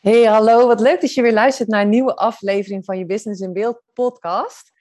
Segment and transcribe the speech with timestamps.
[0.00, 0.66] Hey, hallo.
[0.66, 3.82] Wat leuk dat je weer luistert naar een nieuwe aflevering van je Business in Beeld
[3.94, 4.72] podcast.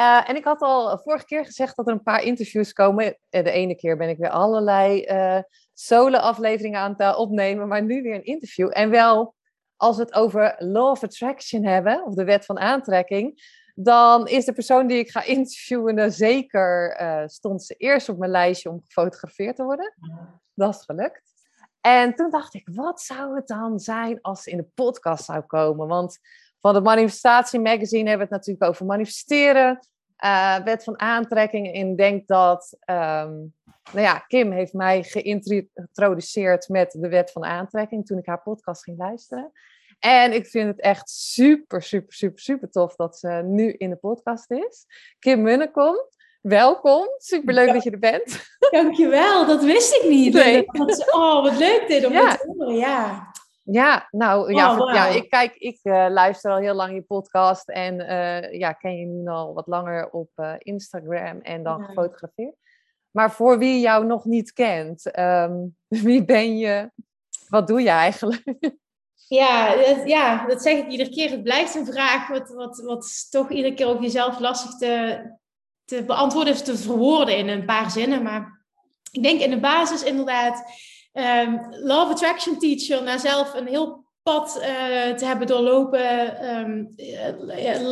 [0.00, 3.18] Uh, en ik had al vorige keer gezegd dat er een paar interviews komen.
[3.28, 5.42] Eh, de ene keer ben ik weer allerlei uh,
[5.74, 8.70] solo-afleveringen aan het opnemen, maar nu weer een interview.
[8.72, 9.34] En wel,
[9.76, 13.42] als we het over Law of Attraction hebben, of de wet van aantrekking,
[13.74, 18.70] dan is de persoon die ik ga interviewen zeker, stond ze eerst op mijn lijstje
[18.70, 19.94] om gefotografeerd te worden.
[20.54, 21.37] Dat is gelukt.
[21.80, 25.40] En toen dacht ik, wat zou het dan zijn als ze in de podcast zou
[25.40, 25.86] komen?
[25.86, 26.18] Want
[26.60, 29.78] van het Manifestatie Magazine hebben we het natuurlijk over manifesteren,
[30.24, 31.74] uh, wet van aantrekking.
[31.74, 33.54] En denk dat, um,
[33.92, 38.82] nou ja, Kim heeft mij geïntroduceerd met de wet van aantrekking toen ik haar podcast
[38.82, 39.52] ging luisteren.
[39.98, 43.96] En ik vind het echt super, super, super, super tof dat ze nu in de
[43.96, 44.86] podcast is.
[45.18, 45.96] Kim Munnekom.
[46.40, 47.72] Welkom, superleuk ja.
[47.72, 48.56] dat je er bent.
[48.70, 50.34] Dankjewel, dat wist ik niet.
[50.34, 50.64] Nee.
[51.10, 52.36] oh, wat leuk dit om ja.
[52.36, 53.32] te horen, ja.
[53.62, 54.94] Ja, nou ja, oh, wow.
[54.94, 58.98] ja ik kijk, ik uh, luister al heel lang je podcast en uh, ja, ken
[58.98, 61.84] je nu al wat langer op uh, Instagram en dan ja.
[61.84, 62.56] gefotografeerd.
[63.10, 66.90] Maar voor wie jou nog niet kent, um, wie ben je?
[67.48, 68.42] Wat doe je eigenlijk?
[69.28, 71.30] Ja dat, ja, dat zeg ik iedere keer.
[71.30, 75.20] Het blijft een vraag wat, wat, wat toch iedere keer ook jezelf lastig te,
[75.88, 78.22] te beantwoorden of te verwoorden in een paar zinnen.
[78.22, 78.66] Maar
[79.10, 80.64] ik denk in de basis inderdaad,
[81.12, 84.62] um, Law of Attraction Teacher, na zelf een heel pad uh,
[85.14, 86.94] te hebben doorlopen, um,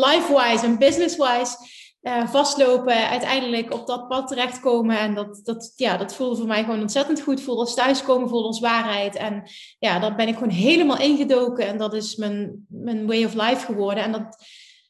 [0.04, 1.56] life-wise en business-wise.
[2.02, 4.98] Uh, vastlopen, uiteindelijk op dat pad terechtkomen.
[4.98, 7.40] En dat, dat, ja, dat voelde voor mij gewoon ontzettend goed.
[7.40, 9.16] Voelde als thuiskomen, voelde als waarheid.
[9.16, 9.42] En
[9.78, 11.66] ja, daar ben ik gewoon helemaal ingedoken.
[11.66, 14.04] En dat is mijn, mijn way of life geworden.
[14.04, 14.44] En dat,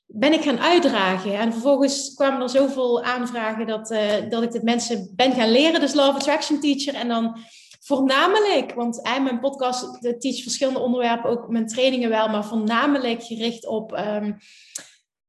[0.06, 1.38] ben ik gaan uitdragen.
[1.38, 5.80] En vervolgens kwamen er zoveel aanvragen dat, uh, dat ik dit mensen ben gaan leren.
[5.80, 6.94] Dus Love Attraction Teacher.
[6.94, 7.38] En dan
[7.80, 13.22] voornamelijk, want uh, mijn podcast de teach verschillende onderwerpen, ook mijn trainingen wel, maar voornamelijk
[13.22, 14.36] gericht op um,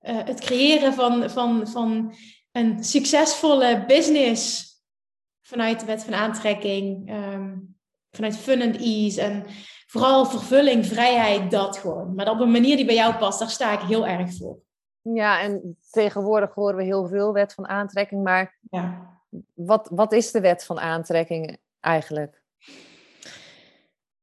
[0.02, 2.16] uh, het creëren van, van, van
[2.52, 4.66] een succesvolle business
[5.42, 7.76] vanuit de wet van aantrekking, um,
[8.12, 9.46] vanuit fun and ease en
[9.88, 12.16] vooral vervulling, vrijheid, dat gewoon.
[12.16, 14.66] Maar op een manier die bij jou past, daar sta ik heel erg voor.
[15.14, 19.20] Ja, en tegenwoordig horen we heel veel wet van aantrekking, maar ja.
[19.54, 22.42] wat, wat is de wet van aantrekking eigenlijk?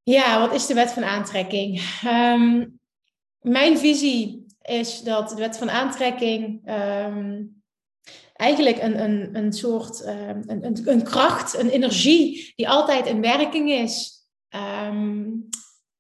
[0.03, 1.81] Ja, wat is de wet van aantrekking?
[2.06, 2.81] Um,
[3.41, 7.62] mijn visie is dat de wet van aantrekking um,
[8.33, 13.21] eigenlijk een, een, een soort um, een, een, een, kracht, een energie die altijd in
[13.21, 14.12] werking is.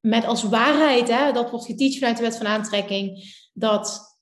[0.00, 4.13] met als waarheid, hè, dat wordt geteacht vanuit de wet van aantrekking, dat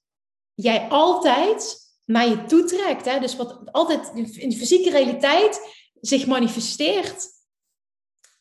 [0.55, 3.05] jij altijd naar je toe trekt.
[3.05, 3.21] Hè?
[3.21, 7.27] Dus wat altijd in de fysieke realiteit zich manifesteert.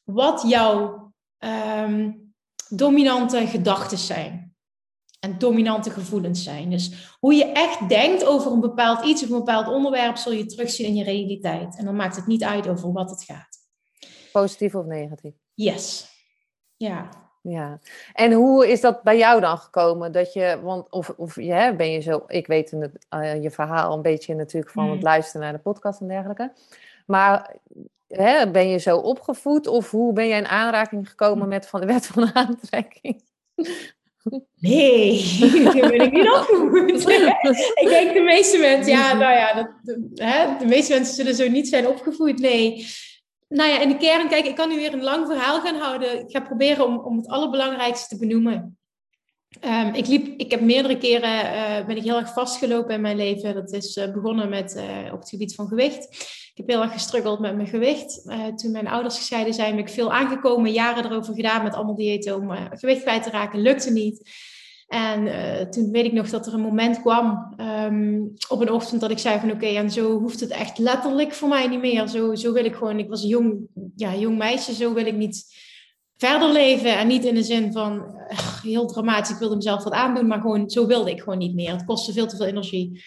[0.04, 2.34] Wat jouw um,
[2.70, 4.56] dominante gedachten zijn.
[5.20, 6.70] En dominante gevoelens zijn.
[6.70, 10.46] Dus hoe je echt denkt over een bepaald iets of een bepaald onderwerp, zul je
[10.46, 11.78] terugzien in je realiteit.
[11.78, 13.58] En dan maakt het niet uit over wat het gaat.
[14.32, 15.34] Positief of negatief?
[15.54, 16.10] Yes.
[16.78, 17.31] Ja.
[17.44, 17.79] Ja,
[18.13, 20.12] en hoe is dat bij jou dan gekomen?
[20.12, 23.94] Dat je, want of, of ja, ben je zo, ik weet het, uh, je verhaal
[23.94, 25.03] een beetje natuurlijk van het mm.
[25.03, 26.51] luisteren naar de podcast en dergelijke.
[27.06, 27.56] Maar
[28.07, 31.85] hè, ben je zo opgevoed of hoe ben jij in aanraking gekomen met van de
[31.85, 33.22] wet van aantrekking?
[34.56, 35.38] Nee,
[35.74, 37.10] ben ik niet opgevoed.
[37.83, 41.36] ik denk de meeste mensen, ja, nou ja, dat, de, hè, de meeste mensen zullen
[41.36, 42.39] zo niet zijn opgevoed.
[42.39, 42.88] Nee,
[43.51, 46.19] nou ja, in de kern, kijk, ik kan nu weer een lang verhaal gaan houden.
[46.19, 48.77] Ik ga proberen om, om het allerbelangrijkste te benoemen.
[49.65, 53.15] Um, ik, liep, ik heb meerdere keren uh, ben ik heel erg vastgelopen in mijn
[53.15, 53.53] leven.
[53.53, 56.03] Dat is uh, begonnen met uh, op het gebied van gewicht.
[56.51, 58.21] Ik heb heel erg gestruggeld met mijn gewicht.
[58.56, 62.36] toen mijn ouders gescheiden zijn, ben ik veel aangekomen, jaren erover gedaan met allemaal diëten
[62.36, 63.62] om gewicht kwijt te raken.
[63.62, 64.30] Lukte niet.
[64.92, 69.02] En uh, toen weet ik nog dat er een moment kwam um, op een ochtend
[69.02, 72.08] dat ik zei van oké, en zo hoeft het echt letterlijk voor mij niet meer.
[72.08, 75.46] Zo, zo wil ik gewoon, ik was jong, ja, jong meisje, zo wil ik niet
[76.18, 76.98] verder leven.
[76.98, 80.42] En niet in de zin van uh, heel dramatisch, ik wilde mezelf wat aandoen, maar
[80.42, 81.72] gewoon zo wilde ik gewoon niet meer.
[81.72, 83.04] Het kostte veel te veel energie.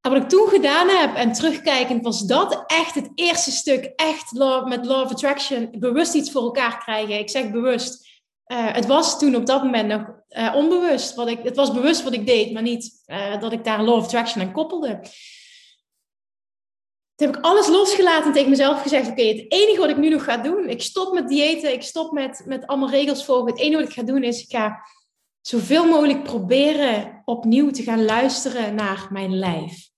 [0.00, 3.92] En wat ik toen gedaan heb, en terugkijkend, was dat echt het eerste stuk.
[3.96, 4.32] Echt
[4.64, 5.68] met Law of Attraction.
[5.78, 7.18] Bewust iets voor elkaar krijgen.
[7.18, 8.12] Ik zeg bewust.
[8.52, 11.14] Uh, het was toen op dat moment nog uh, onbewust.
[11.14, 13.96] Wat ik, het was bewust wat ik deed, maar niet uh, dat ik daar Law
[13.96, 15.00] of Attraction aan koppelde.
[17.14, 20.08] Toen heb ik alles losgelaten en tegen mezelf gezegd: Oké, het enige wat ik nu
[20.08, 23.50] nog ga doen, ik stop met diëten, ik stop met, met allemaal regels volgen.
[23.50, 24.86] Het enige wat ik ga doen is: ik ga
[25.40, 29.92] zoveel mogelijk proberen opnieuw te gaan luisteren naar mijn lijf.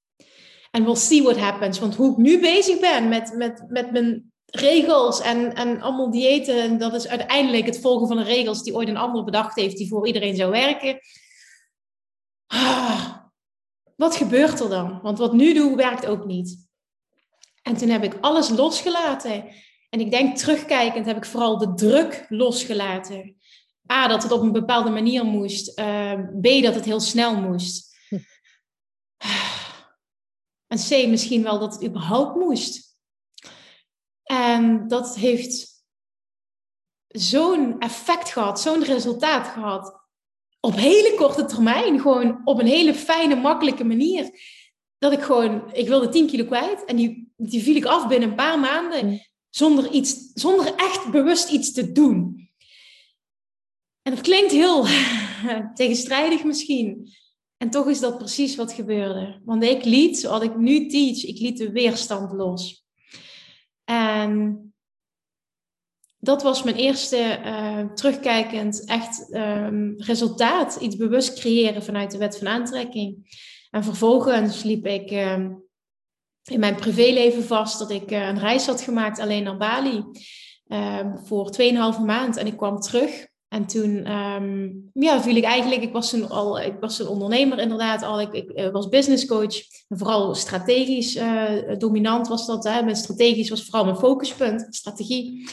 [0.71, 1.79] En we'll see what happens.
[1.79, 6.63] Want hoe ik nu bezig ben met, met, met mijn regels en, en allemaal diëten,
[6.63, 9.77] en dat is uiteindelijk het volgen van de regels die ooit een ander bedacht heeft,
[9.77, 10.99] die voor iedereen zou werken.
[12.47, 13.17] Ah,
[13.97, 15.01] wat gebeurt er dan?
[15.03, 16.69] Want wat nu doe, werkt ook niet.
[17.63, 19.45] En toen heb ik alles losgelaten.
[19.91, 23.37] En ik denk terugkijkend heb ik vooral de druk losgelaten.
[23.93, 25.79] A, dat het op een bepaalde manier moest.
[25.79, 27.97] Uh, B, dat het heel snel moest.
[28.09, 28.19] Hm.
[30.67, 32.96] En C, misschien wel dat het überhaupt moest.
[34.27, 35.85] En dat heeft
[37.07, 40.05] zo'n effect gehad, zo'n resultaat gehad.
[40.61, 44.31] Op hele korte termijn, gewoon op een hele fijne, makkelijke manier.
[44.99, 48.29] Dat ik gewoon, ik wilde 10 kilo kwijt en die, die viel ik af binnen
[48.29, 49.09] een paar maanden.
[49.09, 49.19] Hm.
[49.51, 52.49] Zonder, iets, zonder echt bewust iets te doen.
[54.03, 54.87] En dat klinkt heel
[55.75, 57.09] tegenstrijdig misschien.
[57.57, 59.41] En toch is dat precies wat gebeurde.
[59.45, 62.86] Want ik liet, zoals ik nu teach, ik liet de weerstand los.
[63.91, 64.61] En
[66.19, 70.77] dat was mijn eerste uh, terugkijkend echt um, resultaat.
[70.77, 73.39] Iets bewust creëren vanuit de wet van aantrekking.
[73.71, 75.33] En vervolgens liep ik uh,
[76.45, 80.05] in mijn privéleven vast dat ik uh, een reis had gemaakt alleen naar Bali.
[80.67, 82.37] Ehm, voor 2,5 maand.
[82.37, 86.61] En ik kwam terug en toen um, ja, viel ik eigenlijk, ik was toen al,
[86.61, 89.55] ik was een ondernemer inderdaad al, ik, ik uh, was business coach,
[89.89, 92.65] en vooral strategisch uh, dominant was dat.
[92.65, 92.83] Hè.
[92.83, 95.49] Mijn strategisch was vooral mijn focuspunt, strategie.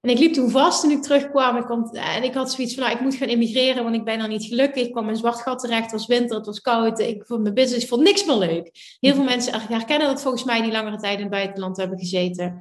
[0.00, 1.56] En ik liep toen vast toen ik terugkwam.
[1.56, 4.28] Ik en ik had zoiets van, nou, ik moet gaan emigreren, want ik ben er
[4.28, 4.82] niet gelukkig.
[4.82, 6.98] Ik kwam in een zwart gat terecht, het was winter, het was koud.
[6.98, 8.96] Ik vond mijn business vond niks meer leuk.
[9.00, 12.56] Heel veel mensen herkennen dat volgens mij die langere tijd in het buitenland hebben gezeten.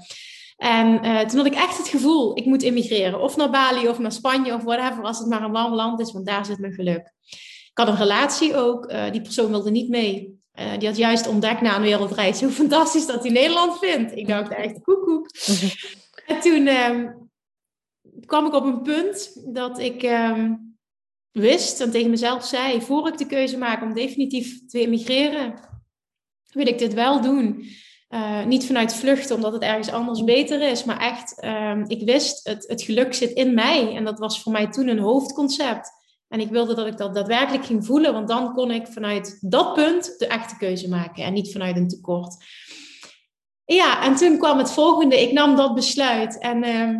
[0.64, 3.22] En uh, toen had ik echt het gevoel, ik moet immigreren.
[3.22, 6.12] Of naar Bali of naar Spanje of whatever, als het maar een warm land is,
[6.12, 7.14] want daar zit mijn geluk.
[7.70, 10.42] Ik had een relatie ook, uh, die persoon wilde niet mee.
[10.60, 14.16] Uh, die had juist ontdekt na een wereldreis hoe fantastisch dat hij Nederland vindt.
[14.16, 15.30] Ik dacht echt, koekoek.
[16.28, 17.12] en toen ehm,
[18.26, 20.78] kwam ik op een punt dat ik um,
[21.32, 25.60] wist en tegen mezelf zei, voor ik de keuze maak om definitief te emigreren,
[26.52, 27.66] wil ik dit wel doen.
[28.14, 32.48] Uh, niet vanuit vluchten, omdat het ergens anders beter is, maar echt, um, ik wist,
[32.48, 33.96] het, het geluk zit in mij.
[33.96, 35.92] En dat was voor mij toen een hoofdconcept.
[36.28, 39.74] En ik wilde dat ik dat daadwerkelijk ging voelen, want dan kon ik vanuit dat
[39.74, 42.36] punt de echte keuze maken en niet vanuit een tekort.
[43.66, 45.22] Ja, en toen kwam het volgende.
[45.22, 46.98] Ik nam dat besluit en uh,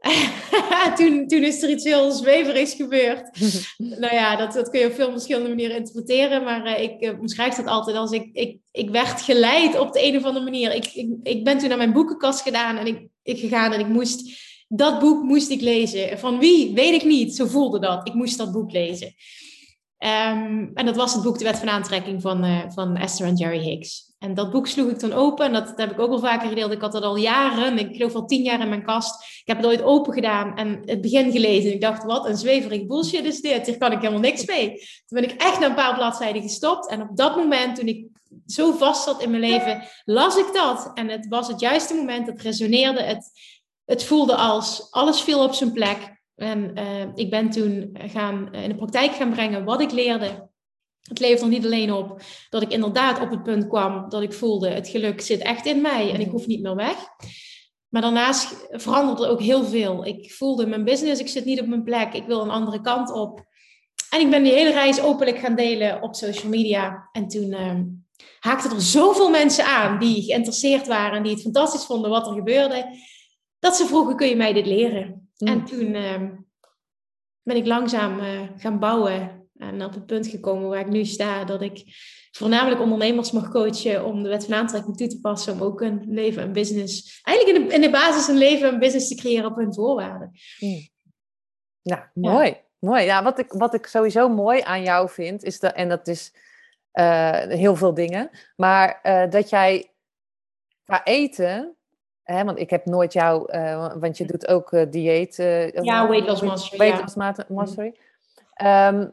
[0.96, 3.38] toen, toen is er iets heel zweverigs gebeurd.
[4.02, 6.44] nou ja, dat, dat kun je op veel verschillende manieren interpreteren.
[6.44, 10.04] Maar uh, ik uh, beschrijf dat altijd als ik, ik, ik werd geleid op de
[10.04, 10.74] een of andere manier.
[10.74, 13.88] Ik, ik, ik ben toen naar mijn boekenkast gedaan en ik, ik gegaan en ik
[13.88, 14.48] moest...
[14.72, 16.18] Dat boek moest ik lezen.
[16.18, 16.74] Van wie?
[16.74, 17.36] Weet ik niet.
[17.36, 18.08] Zo voelde dat.
[18.08, 19.14] Ik moest dat boek lezen.
[19.98, 23.36] Um, en dat was het boek De Wet van Aantrekking van, uh, van Esther en
[23.36, 24.09] Jerry Hicks.
[24.20, 25.46] En dat boek sloeg ik dan open.
[25.46, 26.72] En dat, heb ik ook al vaker gedeeld.
[26.72, 29.22] Ik had dat al jaren, ik geloof al tien jaar in mijn kast.
[29.22, 31.72] Ik heb het ooit open gedaan en het begin gelezen.
[31.72, 33.66] Ik dacht, wat een zweverig bullshit is dit.
[33.66, 34.68] Hier kan ik helemaal niks mee.
[35.06, 36.88] Toen ben ik echt na een paar bladzijden gestopt.
[36.88, 38.06] En op dat moment, toen ik
[38.46, 40.90] zo vast zat in mijn leven, las ik dat.
[40.94, 42.26] En het was het juiste moment.
[42.26, 43.02] Het resoneerde.
[43.02, 43.30] Het,
[43.84, 46.18] het voelde als alles viel op zijn plek.
[46.36, 50.49] En uh, ik ben toen gaan, in de praktijk gaan brengen wat ik leerde
[51.08, 54.32] het levert er niet alleen op dat ik inderdaad op het punt kwam dat ik
[54.32, 56.96] voelde, het geluk zit echt in mij en ik hoef niet meer weg.
[57.88, 60.06] Maar daarnaast veranderde er ook heel veel.
[60.06, 63.12] Ik voelde mijn business, ik zit niet op mijn plek, ik wil een andere kant
[63.12, 63.48] op.
[64.10, 67.08] En ik ben die hele reis openlijk gaan delen op social media.
[67.12, 67.80] En toen uh,
[68.40, 72.32] haakten er zoveel mensen aan die geïnteresseerd waren en die het fantastisch vonden wat er
[72.32, 72.98] gebeurde,
[73.58, 75.30] dat ze vroegen, kun je mij dit leren?
[75.36, 75.48] Mm.
[75.48, 76.22] En toen uh,
[77.42, 81.44] ben ik langzaam uh, gaan bouwen en op het punt gekomen waar ik nu sta,
[81.44, 81.82] dat ik
[82.30, 86.04] voornamelijk ondernemers mag coachen om de wet van aantrekking toe te passen, om ook een
[86.08, 89.50] leven en business, eigenlijk in de, in de basis een leven en business te creëren
[89.50, 90.30] op hun voorwaarden.
[90.58, 90.88] Hmm.
[91.82, 92.46] Nou, mooi.
[92.46, 92.56] Ja.
[92.78, 93.04] Mooi.
[93.04, 96.34] Ja, wat ik, wat ik sowieso mooi aan jou vind, is dat, en dat is
[96.92, 99.90] uh, heel veel dingen, maar uh, dat jij
[100.84, 101.74] qua eten,
[102.24, 105.36] want ik heb nooit jou, uh, want je doet ook dieet.
[105.36, 106.78] ja, weight loss mastery.
[106.78, 107.94] Weight loss mastery.
[108.62, 109.12] Um,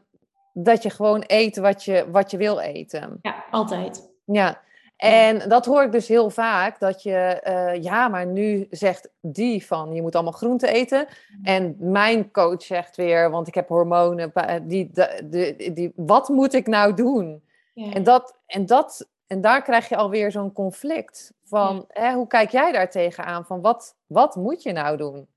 [0.62, 3.18] dat je gewoon eet wat je, wat je wil eten.
[3.22, 4.10] Ja, altijd.
[4.24, 4.60] Ja,
[4.98, 9.66] en dat hoor ik dus heel vaak, dat je, eh, ja, maar nu zegt die
[9.66, 11.06] van, je moet allemaal groente eten.
[11.08, 11.44] Mm.
[11.44, 14.90] En mijn coach zegt weer, want ik heb hormonen, die,
[15.24, 17.42] die, die, wat moet ik nou doen?
[17.74, 17.92] Ja.
[17.92, 22.50] En, dat, en, dat, en daar krijg je alweer zo'n conflict van, hè, hoe kijk
[22.50, 23.44] jij daar tegenaan?
[23.44, 25.28] Van wat, wat moet je nou doen?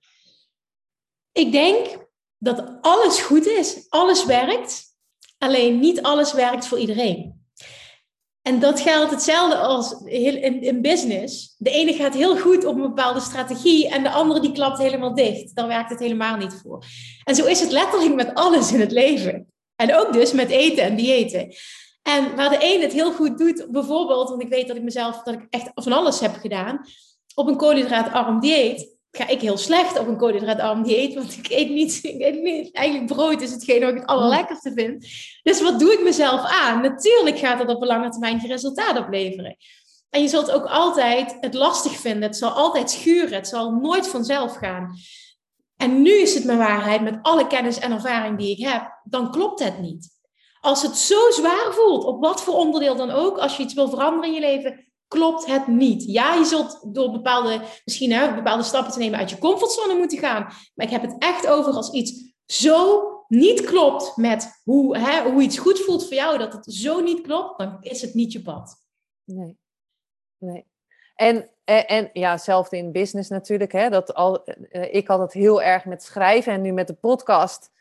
[1.32, 4.91] Ik denk dat alles goed is, alles werkt,
[5.44, 7.40] alleen niet alles werkt voor iedereen.
[8.42, 11.56] En dat geldt hetzelfde als in, in business.
[11.58, 15.16] De ene gaat heel goed op een bepaalde strategie en de andere die klapt helemaal
[15.16, 15.56] dicht.
[15.56, 16.84] Daar werkt het helemaal niet voor.
[17.24, 19.48] En zo is het letterlijk met alles in het leven.
[19.76, 21.54] En ook dus met eten en diëten.
[22.02, 25.24] En waar de een het heel goed doet, bijvoorbeeld, want ik weet dat ik mezelf,
[25.24, 26.86] dat ik echt van alles heb gedaan,
[27.36, 31.70] op een koolhydraatarm dieet, ga ik heel slecht op een koolhydraatarm dieet, want ik eet
[31.70, 35.08] niet, ik eet niet, eigenlijk brood is hetgeen wat ik het allerlekkerste vind.
[35.44, 36.82] Dus wat doe ik mezelf aan?
[36.82, 39.58] Natuurlijk gaat dat op een lange termijn geen resultaat opleveren.
[40.10, 44.08] En je zult ook altijd het lastig vinden, het zal altijd schuren, het zal nooit
[44.08, 44.96] vanzelf gaan.
[45.78, 49.32] En nu is het mijn waarheid, met alle kennis en ervaring die ik heb, dan
[49.32, 50.10] klopt het niet.
[50.60, 53.90] Als het zo zwaar voelt, op wat voor onderdeel dan ook, als je iets wil
[53.90, 56.04] veranderen in je leven, klopt het niet.
[56.04, 60.18] Ja, je zult door bepaalde, misschien hè, bepaalde stappen te nemen uit je comfortzone moeten
[60.18, 60.44] gaan.
[60.74, 65.42] Maar ik heb het echt over als iets zo niet klopt met hoe, hè, hoe
[65.42, 68.42] iets goed voelt voor jou, dat het zo niet klopt, dan is het niet je
[68.42, 68.76] pad.
[69.24, 69.58] Nee.
[70.38, 70.66] Nee.
[71.16, 73.72] En, en, en ja, hetzelfde in business natuurlijk.
[73.72, 76.94] Hè, dat al, eh, ik had het heel erg met schrijven en nu met de
[76.94, 77.72] podcast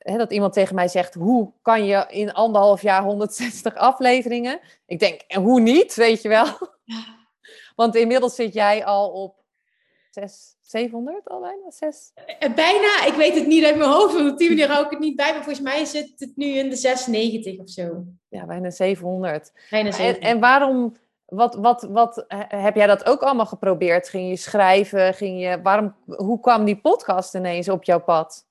[0.00, 4.60] hè, dat iemand tegen mij zegt: hoe kan je in anderhalf jaar 160 afleveringen?
[4.86, 6.46] Ik denk, en hoe niet, weet je wel?
[6.84, 7.18] Ja.
[7.76, 9.40] Want inmiddels zit jij al op
[10.10, 11.70] 6, 700 al bijna?
[11.70, 12.10] 6?
[12.14, 14.90] Eh, bijna, ik weet het niet uit mijn hoofd, want op die manier hou ik
[14.90, 15.32] het niet bij.
[15.32, 18.04] Maar volgens mij zit het nu in de 690 of zo.
[18.28, 19.52] Ja, bijna 700.
[19.70, 20.24] Bijna 700.
[20.24, 24.08] En, en waarom, wat, wat, wat, heb jij dat ook allemaal geprobeerd?
[24.08, 25.14] Ging je schrijven?
[25.14, 28.46] Ging je, waarom, hoe kwam die podcast ineens op jouw pad?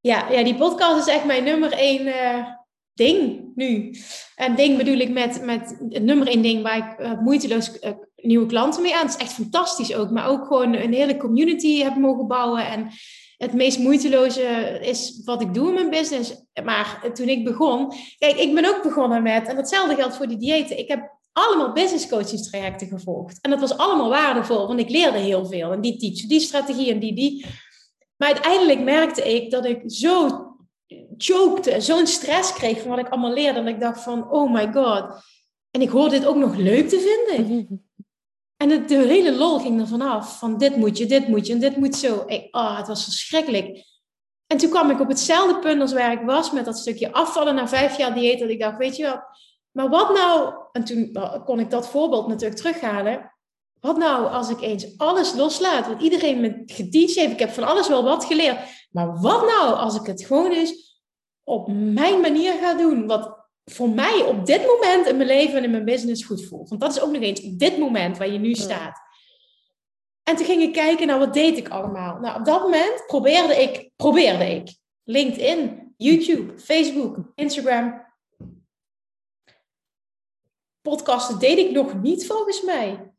[0.00, 2.46] Ja, ja, die podcast is echt mijn nummer één uh,
[2.94, 3.94] ding nu.
[4.36, 7.90] En ding bedoel ik met, met het nummer één ding waar ik uh, moeiteloos uh,
[8.16, 9.06] nieuwe klanten mee aan.
[9.06, 10.10] Het is echt fantastisch ook.
[10.10, 12.66] Maar ook gewoon een hele community heb mogen bouwen.
[12.66, 12.88] En
[13.36, 16.34] het meest moeiteloze is wat ik doe in mijn business.
[16.64, 17.92] Maar toen ik begon...
[18.18, 19.48] Kijk, ik ben ook begonnen met...
[19.48, 20.78] En hetzelfde geldt voor die diëten.
[20.78, 23.38] Ik heb allemaal business coaching trajecten gevolgd.
[23.40, 25.72] En dat was allemaal waardevol, want ik leerde heel veel.
[25.72, 27.46] En die teach, die strategie en die, die.
[28.18, 30.28] Maar uiteindelijk merkte ik dat ik zo
[31.16, 33.58] chokte, zo'n stress kreeg van wat ik allemaal leerde.
[33.58, 35.22] Dat ik dacht van, oh my god.
[35.70, 37.68] En ik hoorde dit ook nog leuk te vinden.
[38.56, 40.38] En het, de hele lol ging er vanaf.
[40.38, 42.22] Van dit moet je, dit moet je en dit moet zo.
[42.26, 43.84] Ik, oh, het was verschrikkelijk.
[44.46, 46.52] En toen kwam ik op hetzelfde punt als waar ik was.
[46.52, 48.38] Met dat stukje afvallen na vijf jaar dieet.
[48.38, 49.22] Dat ik dacht, weet je wat.
[49.70, 50.54] Maar wat nou...
[50.72, 53.32] En toen kon ik dat voorbeeld natuurlijk terughalen.
[53.80, 57.64] Wat nou als ik eens alles loslaat, wat iedereen me geteacht heeft, ik heb van
[57.64, 58.58] alles wel wat geleerd,
[58.90, 61.00] maar wat nou als ik het gewoon eens
[61.44, 65.64] op mijn manier ga doen, wat voor mij op dit moment in mijn leven en
[65.64, 66.68] in mijn business goed voelt.
[66.68, 69.00] Want dat is ook nog eens op dit moment waar je nu staat.
[70.22, 72.18] En toen ging ik kijken naar wat deed ik allemaal.
[72.18, 78.06] Nou, op dat moment probeerde ik, probeerde ik LinkedIn, YouTube, Facebook, Instagram.
[80.80, 83.12] Podcasten deed ik nog niet volgens mij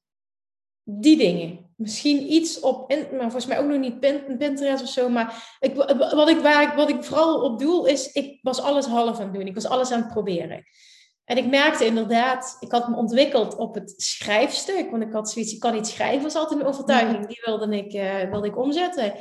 [0.84, 1.68] die dingen.
[1.76, 5.10] Misschien iets op, maar volgens mij ook nog niet Pinterest of zo.
[5.10, 8.86] Maar ik, wat, ik, waar ik, wat ik vooral op doel is, ik was alles
[8.86, 9.48] half aan het doen.
[9.48, 10.64] Ik was alles aan het proberen.
[11.26, 14.92] En ik merkte inderdaad, ik had me ontwikkeld op het schrijfstuk.
[14.92, 17.28] Want ik had zoiets, ik kan niet schrijven, was altijd een overtuiging.
[17.28, 19.14] Die wilde ik, uh, wilde ik omzetten.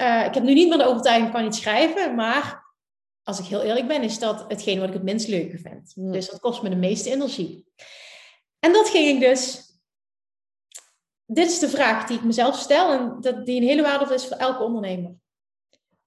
[0.00, 2.14] Uh, ik heb nu niet meer de overtuiging, ik kan niet schrijven.
[2.14, 2.64] Maar
[3.22, 5.92] als ik heel eerlijk ben, is dat hetgeen wat ik het minst leuke vind.
[5.94, 7.64] Dus dat kost me de meeste energie.
[8.58, 9.63] En dat ging ik dus
[11.26, 14.26] dit is de vraag die ik mezelf stel en dat, die een hele waardevol is
[14.26, 15.14] voor elke ondernemer.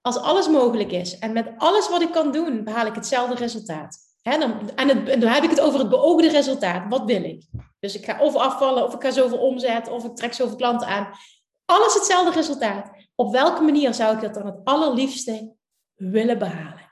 [0.00, 4.06] Als alles mogelijk is en met alles wat ik kan doen, behaal ik hetzelfde resultaat.
[4.22, 6.84] Dan, en, dan heb ik het over het beoogde resultaat.
[6.88, 7.42] Wat wil ik?
[7.80, 10.86] Dus ik ga of afvallen, of ik ga zoveel omzet, of ik trek zoveel klanten
[10.86, 11.08] aan.
[11.64, 12.90] Alles hetzelfde resultaat.
[13.14, 15.54] Op welke manier zou ik dat dan het allerliefste
[15.94, 16.87] willen behalen?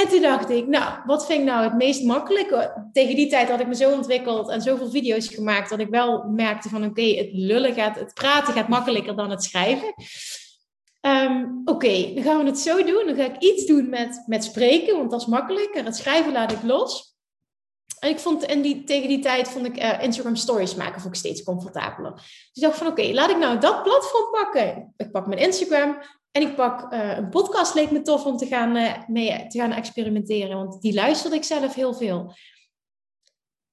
[0.00, 2.72] En toen dacht ik, nou, wat vind ik nou het meest makkelijk?
[2.92, 6.28] Tegen die tijd had ik me zo ontwikkeld en zoveel video's gemaakt dat ik wel
[6.28, 9.94] merkte van oké, het lullen gaat, het praten gaat makkelijker dan het schrijven.
[11.00, 13.06] Ehm, oké, dan gaan we het zo doen.
[13.06, 15.84] Dan ga ik iets doen met, met spreken, want dat is makkelijker.
[15.84, 17.09] Het schrijven laat ik los.
[18.00, 21.14] En ik vond, en die, tegen die tijd vond ik uh, Instagram stories maken vond
[21.14, 22.12] ik steeds comfortabeler.
[22.14, 24.94] Dus ik dacht van oké, laat ik nou dat platform pakken.
[24.96, 25.98] Ik pak mijn Instagram,
[26.30, 29.58] En ik pak uh, een podcast, leek me tof om te gaan, uh, mee te
[29.58, 30.56] gaan experimenteren.
[30.56, 32.34] Want die luisterde ik zelf heel veel.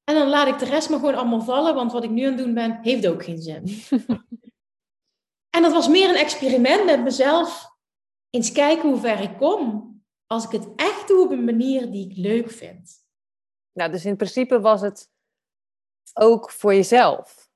[0.03, 1.75] En dan laat ik de rest maar gewoon allemaal vallen.
[1.75, 3.63] Want wat ik nu aan het doen ben, heeft ook geen zin.
[5.55, 7.69] en dat was meer een experiment met mezelf.
[8.29, 9.85] Eens kijken hoe ver ik kom.
[10.25, 13.06] Als ik het echt doe op een manier die ik leuk vind.
[13.77, 15.09] Nou, dus in principe was het
[16.13, 17.49] ook voor jezelf.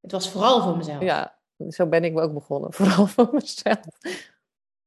[0.00, 1.02] Het was vooral voor mezelf.
[1.02, 2.72] Ja, zo ben ik ook begonnen.
[2.78, 3.86] Vooral voor mezelf.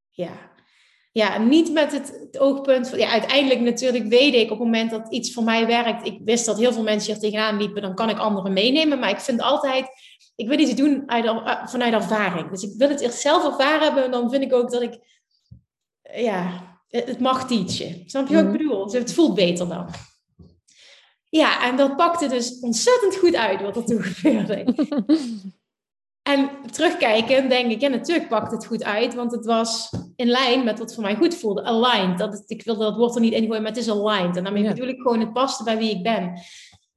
[0.09, 0.31] Ja.
[1.11, 2.99] Ja, niet met het, het oogpunt van...
[2.99, 6.05] Ja, uiteindelijk natuurlijk weet ik op het moment dat iets voor mij werkt...
[6.05, 7.81] Ik wist dat heel veel mensen hier tegenaan liepen.
[7.81, 8.99] Dan kan ik anderen meenemen.
[8.99, 9.87] Maar ik vind altijd...
[10.35, 12.49] Ik wil iets doen uit, eh, vanuit ervaring.
[12.49, 14.03] Dus ik wil het eerst zelf ervaren hebben.
[14.03, 14.99] En dan vind ik ook dat ik...
[16.01, 18.09] Ja, het mag teachen.
[18.09, 18.57] Snap je wat ik mhm.
[18.57, 18.83] bedoel?
[18.83, 19.89] Dus het voelt beter dan.
[21.29, 24.75] Ja, en dat pakte dus ontzettend goed uit wat er toen gebeurde.
[26.21, 30.63] en terugkijken denk ik, ja natuurlijk pakt het goed uit, want het was in lijn
[30.63, 31.63] met wat voor mij goed voelde.
[31.63, 32.17] Aligned.
[32.17, 34.37] Dat, ik wilde dat woord er niet in gooien, maar het is aligned.
[34.37, 36.39] En daarmee bedoel ik gewoon, het paste bij wie ik ben.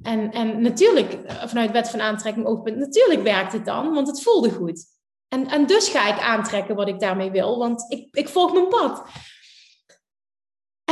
[0.03, 4.23] En, en natuurlijk, eh, vanuit wet van aantrekking oogpunt, natuurlijk werkt het dan, want het
[4.23, 4.85] voelde goed.
[5.29, 8.69] En, en dus ga ik aantrekken wat ik daarmee wil, want ik, ik volg mijn
[8.69, 9.03] pad.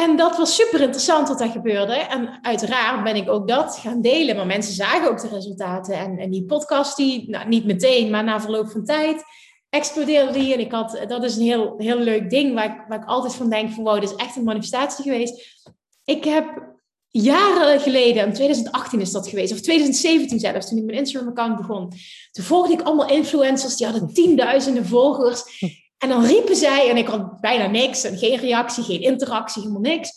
[0.03, 1.93] En dat was super interessant wat er gebeurde.
[1.93, 4.37] En uiteraard ben ik ook dat gaan delen.
[4.37, 5.95] Maar mensen zagen ook de resultaten.
[5.95, 9.23] En, en die podcast, die, nou, niet meteen, maar na verloop van tijd,
[9.69, 10.53] explodeerde die.
[10.53, 13.35] En ik had, dat is een heel, heel leuk ding waar ik, waar ik altijd
[13.35, 15.63] van denk: van wow, dit is echt een manifestatie geweest.
[16.05, 16.77] Ik heb
[17.09, 21.93] jaren geleden, in 2018 is dat geweest, of 2017 zelfs, toen ik mijn Instagram-account begon.
[22.31, 25.43] Toen volgde ik allemaal influencers, die hadden tienduizenden volgers.
[25.99, 29.83] En dan riepen zij, en ik had bijna niks, en geen reactie, geen interactie, helemaal
[29.83, 30.11] niks.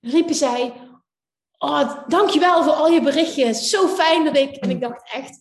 [0.00, 0.72] Riepen zij,
[1.58, 3.70] oh, dankjewel voor al je berichtjes.
[3.70, 4.56] Zo fijn dat ik...
[4.56, 5.40] En ik dacht echt,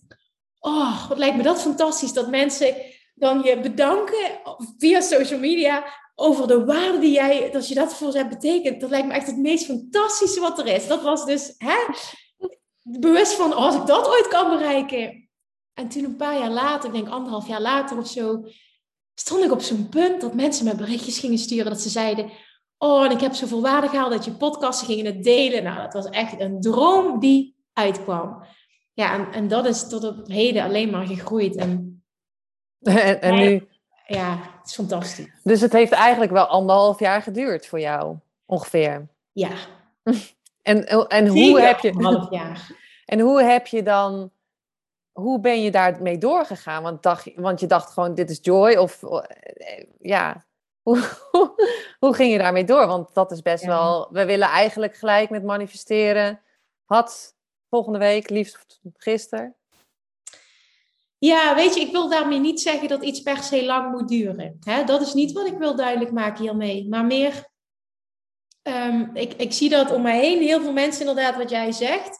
[0.60, 2.14] oh, wat lijkt me dat fantastisch.
[2.14, 2.76] Dat mensen
[3.14, 4.42] dan je bedanken
[4.78, 5.86] via social media
[6.16, 8.82] over de waarde die jij, dat je dat voor ze hebt betekend.
[8.82, 10.88] Dat lijkt me echt het meest fantastische wat er is.
[10.88, 11.78] Dat was dus, hè,
[12.82, 15.30] bewust van, oh, als ik dat ooit kan bereiken.
[15.74, 18.44] En toen een paar jaar later, ik denk anderhalf jaar later of zo,
[19.16, 21.72] stond ik op zo'n punt dat mensen me berichtjes gingen sturen.
[21.72, 22.32] Dat ze zeiden,
[22.78, 25.64] oh, en ik heb zoveel waarde gehaald dat je podcasten gingen het delen.
[25.64, 28.46] Nou, dat was echt een droom die uitkwam.
[28.94, 31.56] Ja, en, en dat is tot op heden alleen maar gegroeid.
[31.56, 32.04] En,
[32.82, 33.68] en, en nu?
[34.08, 35.40] Ja, het is fantastisch.
[35.44, 39.08] Dus het heeft eigenlijk wel anderhalf jaar geduurd voor jou, ongeveer?
[39.32, 39.52] Ja.
[40.62, 41.92] En, en hoe heb je...
[41.92, 42.68] Anderhalf jaar.
[43.06, 44.32] En hoe heb je dan
[45.16, 46.84] hoe ben je daarmee doorgegaan?
[46.84, 48.76] Want, dacht, want je dacht gewoon, dit is joy.
[48.76, 50.46] Of eh, ja,
[50.88, 51.00] hoe,
[52.00, 52.88] hoe, ging je daarmee door?
[52.88, 54.08] Want dat is best wel...
[54.12, 56.42] We willen eigenlijk gelijk met manifesteren.
[56.86, 57.36] Had
[57.70, 59.56] volgende week, liefst gisteren.
[61.18, 64.58] Ja, weet je, ik wil daarmee niet zeggen dat iets per se lang moet duren.
[64.60, 64.84] Hè?
[64.84, 66.88] Dat is niet wat ik wil duidelijk maken hiermee.
[66.90, 67.48] Maar meer,
[68.64, 72.20] um, ik, ik zie dat om mij heen heel veel mensen inderdaad, wat jij zegt,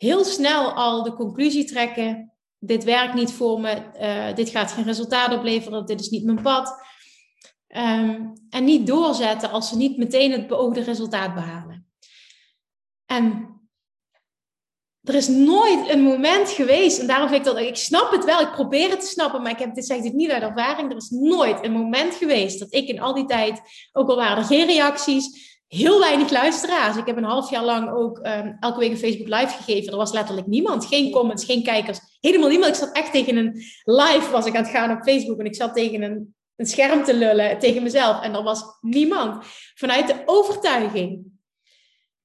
[0.00, 4.84] heel snel al de conclusie trekken dit werkt niet voor me, uh, dit gaat geen
[4.84, 6.88] resultaat opleveren, dit is niet mijn pad.
[7.68, 11.86] Um, en niet doorzetten als ze niet meteen het beoogde resultaat behalen.
[13.06, 13.48] En
[15.02, 18.40] er is nooit een moment geweest, en daarom vind ik dat, ik snap het wel,
[18.40, 20.96] ik probeer het te snappen, maar ik heb, dit zeg ik niet uit ervaring, er
[20.96, 23.60] is nooit een moment geweest dat ik in al die tijd,
[23.92, 26.96] ook al waren er geen reacties, heel weinig luisteraars.
[26.96, 29.92] Ik heb een half jaar lang ook um, elke week een Facebook live gegeven.
[29.92, 30.86] Er was letterlijk niemand.
[30.86, 31.98] Geen comments, geen kijkers.
[32.20, 32.70] Helemaal niemand.
[32.70, 33.52] Ik zat echt tegen een
[33.84, 35.38] live was ik aan het gaan op Facebook.
[35.38, 38.22] En ik zat tegen een, een scherm te lullen tegen mezelf.
[38.22, 39.44] En er was niemand.
[39.74, 41.24] Vanuit de overtuiging.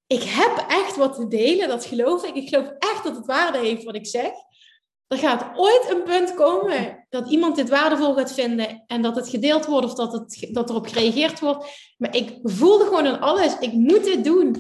[0.08, 1.68] Ik heb echt wat te delen.
[1.68, 2.36] Dat geloof ik.
[2.36, 4.32] Ik geloof echt dat het waarde heeft wat ik zeg
[5.08, 9.30] er gaat ooit een punt komen dat iemand dit waardevol gaat vinden en dat het
[9.30, 11.94] gedeeld wordt of dat, het, dat erop gereageerd wordt.
[11.98, 14.56] Maar ik voelde gewoon aan alles, ik moet dit doen.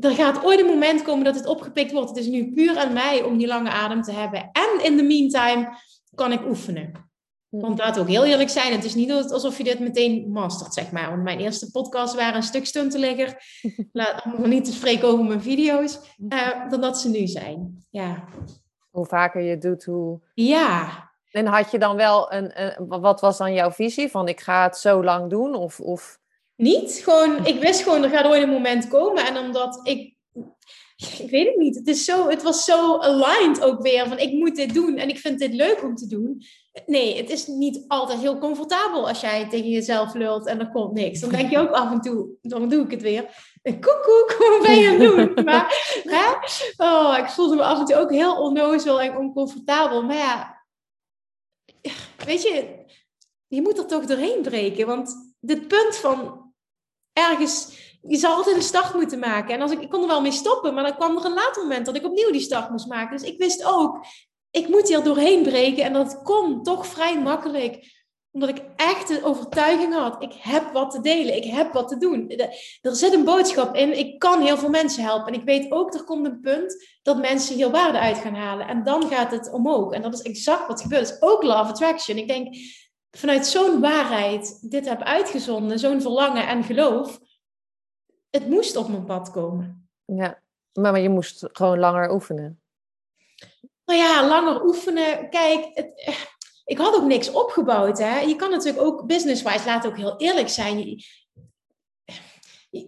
[0.00, 2.08] Er gaat ooit een moment komen dat het opgepikt wordt.
[2.08, 4.50] Het is nu puur aan mij om die lange adem te hebben.
[4.52, 5.76] En in the meantime
[6.14, 7.06] kan ik oefenen.
[7.48, 10.90] Want laat ook heel eerlijk zijn, het is niet alsof je dit meteen mastert, zeg
[10.90, 11.10] maar.
[11.10, 13.36] Want mijn eerste podcast waren een stuk stunteligger.
[13.92, 17.86] Laat me niet te spreken over mijn video's, uh, dan dat ze nu zijn.
[17.90, 18.24] Ja
[18.98, 20.20] hoe vaker je het doet, hoe...
[20.34, 21.10] Ja.
[21.30, 24.10] En had je dan wel een, een, wat was dan jouw visie?
[24.10, 25.80] Van ik ga het zo lang doen of...
[25.80, 26.18] of...
[26.56, 29.26] Niet, gewoon, ik wist gewoon, er gaat ooit een moment komen.
[29.26, 30.16] En omdat ik,
[31.24, 34.08] ik weet het niet, het, is zo, het was zo aligned ook weer.
[34.08, 36.42] Van ik moet dit doen en ik vind dit leuk om te doen.
[36.86, 40.92] Nee, het is niet altijd heel comfortabel als jij tegen jezelf lult en er komt
[40.92, 41.20] niks.
[41.20, 43.22] Dan denk je ook af en toe, dan doe ik het weer.
[43.62, 45.44] Koekoek, wat ben je aan het doen?
[45.44, 46.32] Maar hè?
[46.76, 50.02] Oh, ik voelde me af en toe ook heel onnozel en oncomfortabel.
[50.02, 52.84] Maar ja, weet je,
[53.46, 54.86] je moet er toch doorheen breken.
[54.86, 56.52] Want dit punt van
[57.12, 59.54] ergens, je zal altijd een start moeten maken.
[59.54, 61.62] En als ik, ik kon er wel mee stoppen, maar dan kwam er een later
[61.62, 63.16] moment dat ik opnieuw die start moest maken.
[63.16, 64.04] Dus ik wist ook,
[64.50, 65.84] ik moet hier doorheen breken.
[65.84, 67.96] En dat kon toch vrij makkelijk
[68.30, 71.96] omdat ik echt de overtuiging had, ik heb wat te delen, ik heb wat te
[71.96, 72.28] doen.
[72.80, 75.32] Er zit een boodschap in, ik kan heel veel mensen helpen.
[75.32, 78.68] En ik weet ook, er komt een punt dat mensen hier waarde uit gaan halen.
[78.68, 79.92] En dan gaat het omhoog.
[79.92, 81.10] En dat is exact wat gebeurt.
[81.10, 82.18] Is ook love attraction.
[82.18, 82.56] Ik denk,
[83.10, 87.18] vanuit zo'n waarheid dit heb uitgezonden, zo'n verlangen en geloof,
[88.30, 89.88] het moest op mijn pad komen.
[90.04, 92.60] Ja, maar, je moest gewoon langer oefenen.
[93.84, 95.30] Nou ja, langer oefenen.
[95.30, 95.92] Kijk, het,
[96.64, 97.98] ik had ook niks opgebouwd.
[97.98, 98.18] Hè?
[98.20, 100.78] Je kan natuurlijk ook business-wise, laten ook heel eerlijk zijn.
[100.78, 101.04] Je,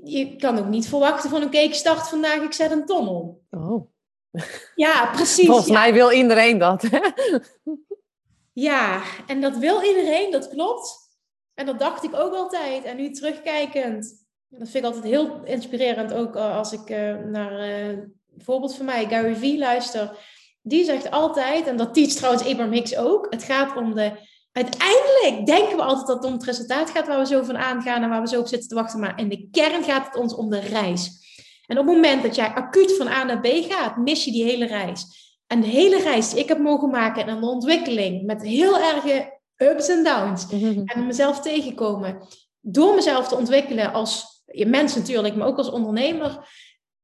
[0.04, 3.40] je, kan ook niet verwachten van een start vandaag, ik zet een ton om.
[3.50, 3.90] Oh.
[4.74, 5.46] Ja, precies.
[5.46, 6.82] Volgens mij wil iedereen dat.
[6.82, 7.00] Hè?
[8.52, 10.98] Ja, en dat wil iedereen, dat klopt.
[11.54, 12.84] En dat dacht ik ook altijd.
[12.84, 14.19] En nu terugkijkend,
[14.50, 16.12] dat vind ik altijd heel inspirerend.
[16.12, 17.98] Ook eh, als ik uh, naar uh,
[18.38, 20.18] voorbeeld van mij, Gary Vee, luister
[20.62, 24.28] die zegt altijd, en dat teach trouwens Abraham Hicks ook, het gaat om de...
[24.52, 28.02] Uiteindelijk denken we altijd dat het om het resultaat gaat waar we zo van aangaan
[28.02, 30.34] en waar we zo op zitten te wachten, maar in de kern gaat het ons
[30.34, 31.10] om de reis.
[31.66, 34.44] En op het moment dat jij acuut van A naar B gaat, mis je die
[34.44, 35.04] hele reis.
[35.46, 39.40] En de hele reis die ik heb mogen maken en een ontwikkeling met heel erge
[39.56, 40.46] ups en downs
[40.94, 42.26] en mezelf tegenkomen,
[42.60, 46.48] door mezelf te ontwikkelen als je mens natuurlijk, maar ook als ondernemer,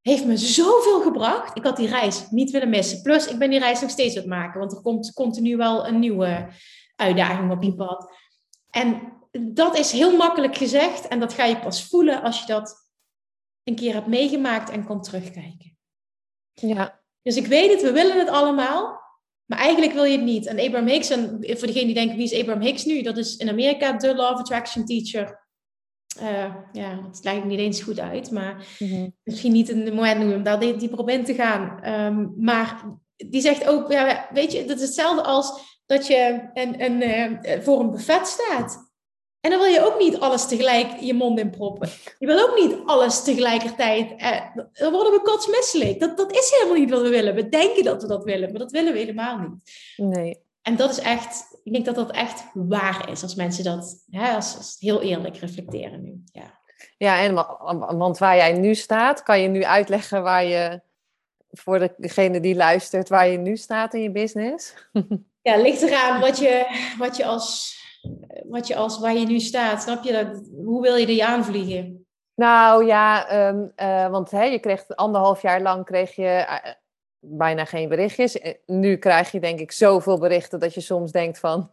[0.00, 1.56] heeft me zoveel gebracht.
[1.56, 3.02] Ik had die reis niet willen missen.
[3.02, 5.86] Plus, ik ben die reis nog steeds aan het maken, want er komt continu wel
[5.86, 6.48] een nieuwe
[6.96, 8.12] uitdaging op je pad.
[8.70, 12.90] En dat is heel makkelijk gezegd en dat ga je pas voelen als je dat
[13.64, 15.78] een keer hebt meegemaakt en kan terugkijken.
[16.52, 17.00] Ja.
[17.22, 19.00] Dus ik weet het, we willen het allemaal,
[19.44, 20.46] maar eigenlijk wil je het niet.
[20.46, 23.02] En Abraham Hicks, en voor degene die denken, wie is Abraham Hicks nu?
[23.02, 25.45] Dat is in Amerika de Law of Attraction teacher.
[26.22, 29.08] Uh, ja, het lijkt niet eens goed uit, maar mhm.
[29.22, 31.92] misschien niet een moment om daar dieper op in te gaan.
[32.06, 32.84] Um, maar
[33.16, 37.60] die zegt ook, ja, weet je, dat is hetzelfde als dat je een, een, uh,
[37.60, 38.84] voor een buffet staat.
[39.40, 41.88] En dan wil je ook niet alles tegelijk je mond in proppen.
[42.18, 44.10] Je wil ook niet alles tegelijkertijd.
[44.22, 44.40] Uh,
[44.72, 46.00] dan worden we kotsmisselijk.
[46.00, 47.34] Dat, dat is helemaal niet wat we willen.
[47.34, 49.52] We denken dat we dat willen, maar dat willen we helemaal niet.
[49.96, 50.44] Nee.
[50.66, 54.34] En dat is echt, ik denk dat dat echt waar is als mensen dat, hè,
[54.34, 56.22] als, als heel eerlijk reflecteren nu.
[56.32, 56.60] Ja.
[56.96, 57.34] ja, en
[57.98, 60.80] want waar jij nu staat, kan je nu uitleggen waar je,
[61.50, 64.74] voor degene die luistert, waar je nu staat in je business?
[65.42, 66.66] Ja, ligt eraan wat je,
[66.98, 67.78] wat je als,
[68.48, 70.48] wat je als, waar je nu staat, snap je dat?
[70.64, 72.06] Hoe wil je er je aanvliegen?
[72.34, 76.72] Nou ja, um, uh, want hè, je kreeg anderhalf jaar lang kreeg je eh,
[77.28, 78.38] bijna geen berichtjes.
[78.66, 81.70] Nu krijg je denk ik zoveel berichten dat je soms denkt van...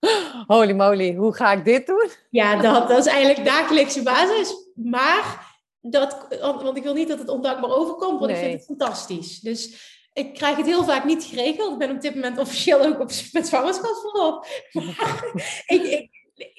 [0.46, 2.08] Holy moly, hoe ga ik dit doen?
[2.30, 4.54] Ja, dat, dat is eigenlijk dagelijkse basis.
[4.74, 9.40] Maar, dat, want ik wil niet dat het ondankbaar overkomt, want ik vind het fantastisch.
[9.40, 11.72] Dus ik krijg het heel vaak niet geregeld.
[11.72, 14.62] Ik ben op dit moment officieel ook op, met zwangerschapsverlof.
[15.66, 16.10] ik, ik,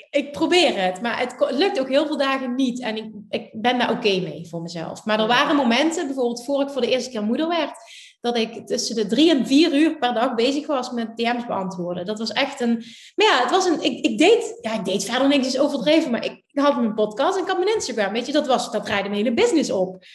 [0.10, 2.82] ik probeer het, maar het lukt ook heel veel dagen niet.
[2.82, 5.06] En ik, ik ben daar oké mee voor mezelf.
[5.06, 7.78] Maar er waren momenten, bijvoorbeeld voor ik voor de eerste keer moeder werd
[8.26, 12.06] dat ik tussen de drie en vier uur per dag bezig was met DM's beantwoorden.
[12.06, 12.84] Dat was echt een.
[13.16, 13.82] Maar ja, het was een.
[13.82, 14.58] Ik, ik deed.
[14.62, 17.58] Ja, ik deed verder niks is overdreven, maar ik, had mijn podcast en ik had
[17.58, 18.14] mijn Instagram.
[18.14, 18.72] Weet je, dat was.
[18.72, 20.06] Dat draaide mijn hele business op.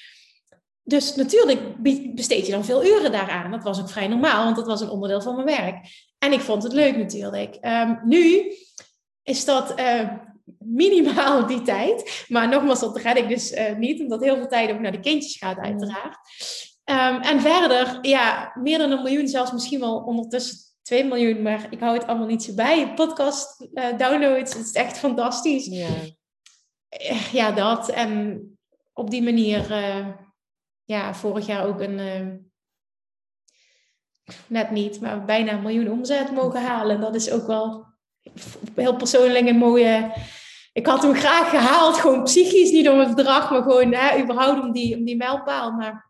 [0.83, 1.83] Dus natuurlijk
[2.15, 3.51] besteed je dan veel uren daaraan.
[3.51, 5.77] Dat was ook vrij normaal, want dat was een onderdeel van mijn werk.
[6.19, 7.59] En ik vond het leuk natuurlijk.
[7.61, 8.53] Um, nu
[9.23, 9.81] is dat.
[9.81, 10.09] Uh,
[10.59, 12.25] minimaal die tijd.
[12.29, 15.01] Maar nogmaals, dat red ik dus uh, niet, omdat heel veel tijd ook naar de
[15.01, 16.19] kindjes gaat, uiteraard.
[16.85, 21.67] Um, en verder, ja, meer dan een miljoen, zelfs misschien wel ondertussen 2 miljoen, maar
[21.71, 22.95] ik hou het allemaal niet zo bij.
[22.95, 25.67] Podcast uh, downloads, het is echt fantastisch.
[25.67, 25.89] Ja.
[27.11, 27.89] Uh, ja, dat.
[27.89, 28.43] En
[28.93, 30.07] op die manier, uh,
[30.85, 32.51] ja, vorig jaar ook een,
[34.47, 37.01] net niet, maar bijna een miljoen omzet mogen halen.
[37.01, 37.87] Dat is ook wel
[38.75, 40.13] heel persoonlijk een mooie
[40.73, 44.61] ik had hem graag gehaald, gewoon psychisch, niet om het bedrag, maar gewoon hè, überhaupt
[44.61, 45.73] om die, om die mijlpaal.
[45.73, 46.10] Maar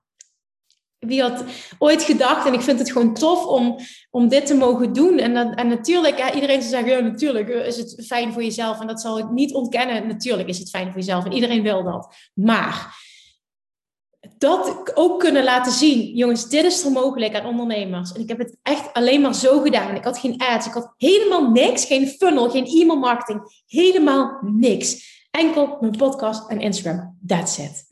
[1.00, 1.44] wie had
[1.78, 3.78] ooit gedacht, en ik vind het gewoon tof om,
[4.10, 5.18] om dit te mogen doen.
[5.18, 8.80] En, dat, en natuurlijk, ja, iedereen zou zeggen, natuurlijk is het fijn voor jezelf.
[8.80, 10.06] En dat zal ik niet ontkennen.
[10.06, 12.14] Natuurlijk is het fijn voor jezelf en iedereen wil dat.
[12.34, 12.98] Maar
[14.38, 18.12] dat ook kunnen laten zien, jongens, dit is er mogelijk aan ondernemers.
[18.12, 19.94] En ik heb het echt alleen maar zo gedaan.
[19.94, 25.18] Ik had geen ads, ik had helemaal niks, geen funnel, geen e-mail marketing, helemaal niks.
[25.30, 27.18] Enkel mijn podcast en Instagram.
[27.26, 27.84] That's it.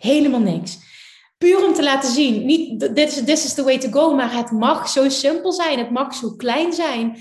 [0.00, 0.78] Helemaal niks.
[1.44, 4.34] Puur om te laten zien, niet this is, this is the way to go, maar
[4.34, 7.16] het mag zo simpel zijn, het mag zo klein zijn.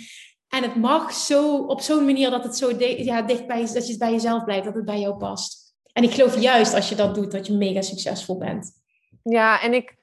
[0.47, 3.89] En het mag zo op zo'n manier dat het zo ja, dicht bij, dat je
[3.89, 5.75] het bij jezelf blijft, dat het bij jou past.
[5.93, 8.71] En ik geloof juist als je dat doet, dat je mega succesvol bent.
[9.23, 9.95] Ja, en ik,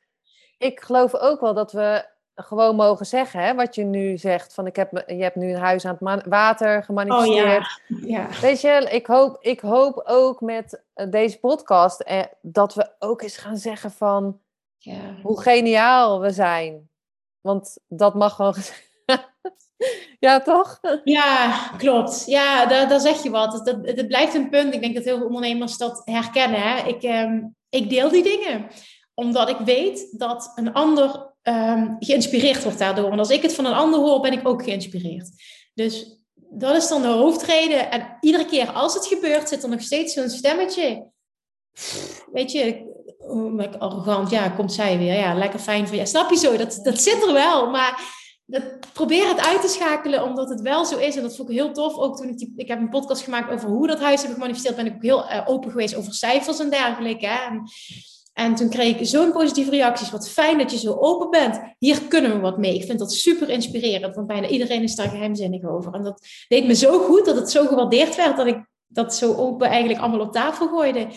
[0.58, 4.54] ik geloof ook wel dat we gewoon mogen zeggen, hè, wat je nu zegt.
[4.54, 7.80] Van ik heb, je hebt nu een huis aan het water gemanifesteerd.
[7.90, 8.28] Oh, ja.
[8.30, 8.40] ja.
[8.40, 13.22] Weet je, ik hoop, ik hoop ook met eh, deze podcast eh, dat we ook
[13.22, 14.40] eens gaan zeggen van
[14.78, 15.14] ja.
[15.22, 16.90] hoe geniaal we zijn.
[17.40, 18.54] Want dat mag gewoon
[20.18, 20.80] Ja, toch?
[21.04, 22.22] Ja, klopt.
[22.26, 23.52] Ja, daar, daar zeg je wat.
[23.52, 24.74] Dat, dat, het blijft een punt.
[24.74, 26.60] Ik denk dat heel veel ondernemers dat herkennen.
[26.60, 26.86] Hè?
[26.86, 28.68] Ik, ehm, ik deel die dingen
[29.14, 33.12] omdat ik weet dat een ander um, geïnspireerd wordt daardoor.
[33.12, 35.30] En als ik het van een ander hoor, ben ik ook geïnspireerd.
[35.74, 37.90] Dus dat is dan de hoofdreden.
[37.90, 41.10] En iedere keer als het gebeurt, zit er nog steeds zo'n stemmetje.
[42.32, 45.14] Weet je, oh, arrogant, ja, komt zij weer.
[45.14, 46.04] Ja, lekker fijn van ja.
[46.04, 46.56] Snap je zo?
[46.56, 47.70] Dat, dat zit er wel.
[47.70, 48.14] Maar
[48.46, 51.16] dat, probeer het uit te schakelen, omdat het wel zo is.
[51.16, 51.96] En dat vond ik heel tof.
[51.96, 54.86] Ook toen ik, ik heb een podcast gemaakt over hoe dat huis heb gemanifesteerd, ben
[54.86, 57.28] ik ook heel uh, open geweest over cijfers en dergelijke.
[58.36, 60.10] En toen kreeg ik zo'n positieve reacties.
[60.10, 61.60] Wat fijn dat je zo open bent.
[61.78, 62.74] Hier kunnen we wat mee.
[62.74, 65.94] Ik vind dat super inspirerend, want bijna iedereen is daar geheimzinnig over.
[65.94, 69.34] En dat deed me zo goed dat het zo gewaardeerd werd dat ik dat zo
[69.34, 71.08] open eigenlijk allemaal op tafel gooide.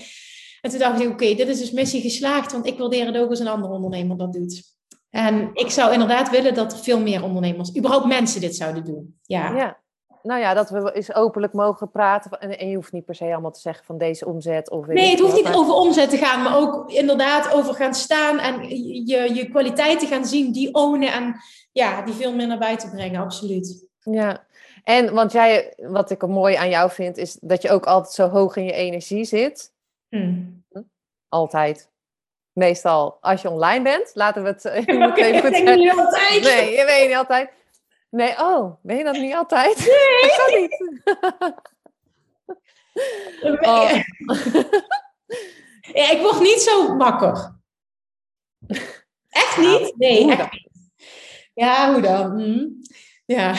[0.62, 3.30] En toen dacht ik, oké, dit is dus missie geslaagd, want ik waardeer het ook
[3.30, 4.64] als een andere ondernemer dat doet.
[5.10, 9.20] En ik zou inderdaad willen dat veel meer ondernemers, überhaupt mensen, dit zouden doen.
[9.24, 9.56] Ja.
[9.56, 9.82] ja
[10.24, 12.32] nou ja, dat we eens openlijk mogen praten.
[12.32, 14.70] En, en, je hoeft niet per se allemaal te zeggen van deze omzet.
[14.70, 18.40] Of nee, het hoeft niet over omzet te gaan, maar ook inderdaad over gaan staan
[18.40, 18.70] en
[19.06, 21.36] je, je kwaliteiten gaan zien, die ownen en
[21.72, 23.88] ja, die veel meer naar buiten brengen, absoluut.
[24.00, 24.48] Ja,
[24.84, 28.28] en want jij, wat ik mooi aan jou vind, is dat je ook altijd zo
[28.28, 29.74] hoog in je energie zit.
[30.10, 30.64] Hmm.
[30.70, 30.82] Hm?
[31.28, 31.90] Altijd.
[32.54, 35.80] Meestal als je online bent, laten we het uh, even goed zeggen.
[35.80, 36.42] niet altijd.
[36.44, 37.52] Nee, je weet niet altijd.
[38.10, 39.78] Nee, oh, ben je dat niet altijd?
[40.48, 40.67] Nee.
[43.41, 43.65] Dat kan niet.
[43.67, 43.91] Oh.
[45.93, 47.56] Ja, ik word niet zo wakker.
[49.30, 49.93] Echt niet?
[49.98, 50.69] Nee, echt niet.
[51.54, 52.39] Ja, hoe dan?
[52.39, 52.67] Hm.
[53.26, 53.54] Ja.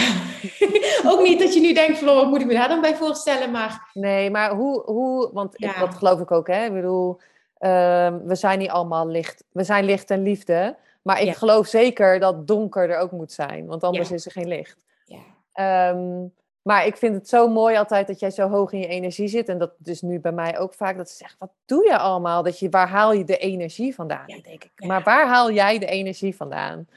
[1.11, 2.97] ook niet dat je nu denkt van, oh, wat moet ik me daar dan bij
[2.97, 3.51] voorstellen?
[3.51, 3.91] Maar...
[3.93, 6.65] Nee, maar hoe, hoe want ik, dat geloof ik ook, hè.
[6.65, 7.21] Ik bedoel,
[7.59, 9.45] uh, we zijn niet allemaal licht.
[9.53, 10.77] We zijn licht en liefde.
[11.03, 14.49] Maar ik geloof zeker dat donker er ook moet zijn, want anders is er geen
[14.49, 14.85] licht.
[15.05, 15.89] Ja.
[15.91, 16.33] Um,
[16.63, 19.49] maar ik vind het zo mooi altijd dat jij zo hoog in je energie zit.
[19.49, 22.43] En dat dus nu bij mij ook vaak, dat ze zeggen, wat doe je allemaal?
[22.43, 24.71] Dat je, waar haal je de energie vandaan, denk ik.
[24.77, 26.89] Maar waar haal jij de energie vandaan?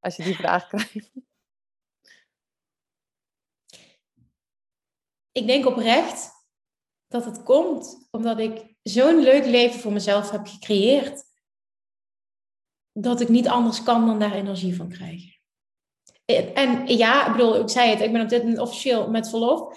[0.00, 1.10] Als je die vraag krijgt.
[5.32, 6.30] Ik denk oprecht
[7.08, 11.24] dat het komt omdat ik zo'n leuk leven voor mezelf heb gecreëerd
[12.92, 15.30] dat ik niet anders kan dan daar energie van krijgen.
[16.54, 19.76] En ja, ik bedoel, ik zei het, ik ben op dit moment officieel met verlof.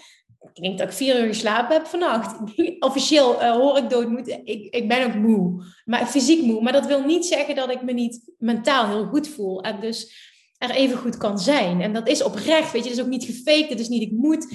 [0.54, 2.40] Ik denk dat ik vier uur geslapen heb vannacht.
[2.80, 4.28] Officieel uh, hoor ik doodmoed.
[4.28, 6.62] Ik, ik ben ook moe, maar fysiek moe.
[6.62, 9.62] Maar dat wil niet zeggen dat ik me niet mentaal heel goed voel.
[9.62, 10.14] En dus
[10.58, 11.82] er even goed kan zijn.
[11.82, 12.90] En dat is oprecht, weet je.
[12.90, 13.70] Het is ook niet gefaked.
[13.70, 14.54] Het is niet ik moet.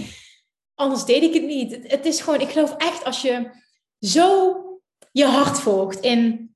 [0.74, 1.70] Anders deed ik het niet.
[1.72, 3.50] Het, het is gewoon, ik geloof echt als je
[4.00, 4.56] zo
[5.12, 6.49] je hart volgt in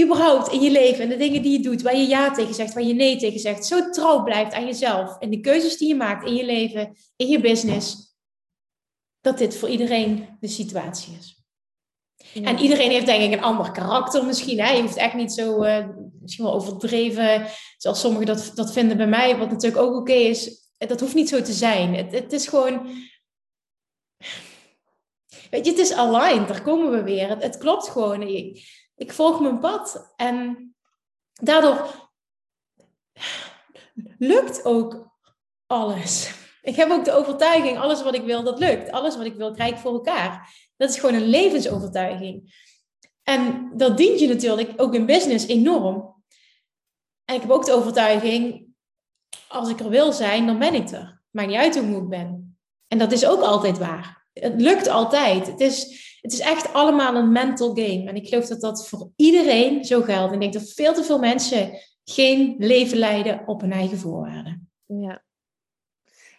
[0.00, 2.74] überhaupt in je leven en de dingen die je doet, waar je ja tegen zegt,
[2.74, 5.94] waar je nee tegen zegt, zo trouw blijft aan jezelf en de keuzes die je
[5.94, 8.16] maakt in je leven, in je business,
[9.20, 11.40] dat dit voor iedereen de situatie is.
[12.34, 14.60] En iedereen heeft denk ik een ander karakter misschien.
[14.60, 14.70] Hè?
[14.70, 15.86] Je hoeft echt niet zo, uh,
[16.20, 20.60] misschien wel overdreven, zoals sommigen dat, dat vinden bij mij, wat natuurlijk ook oké is.
[20.78, 21.94] Dat hoeft niet zo te zijn.
[21.94, 22.86] Het, het is gewoon...
[25.50, 27.28] Weet je, het is aligned, daar komen we weer.
[27.28, 28.22] Het, het klopt gewoon
[29.02, 30.12] ik volg mijn pad.
[30.16, 30.68] En
[31.32, 32.10] daardoor
[34.18, 35.10] lukt ook
[35.66, 36.34] alles.
[36.62, 38.90] Ik heb ook de overtuiging, alles wat ik wil, dat lukt.
[38.90, 40.54] Alles wat ik wil, krijg ik voor elkaar.
[40.76, 42.54] Dat is gewoon een levensovertuiging.
[43.22, 46.22] En dat dient je natuurlijk ook in business enorm.
[47.24, 48.66] En ik heb ook de overtuiging,
[49.48, 51.22] als ik er wil zijn, dan ben ik er.
[51.30, 52.56] Maakt niet uit hoe moe ik ben.
[52.88, 54.26] En dat is ook altijd waar.
[54.32, 55.46] Het lukt altijd.
[55.46, 58.04] Het is, het is echt allemaal een mental game.
[58.08, 60.32] En ik geloof dat dat voor iedereen zo geldt.
[60.32, 61.70] Ik denk dat veel te veel mensen
[62.04, 64.70] geen leven leiden op hun eigen voorwaarden.
[64.86, 65.22] Ja.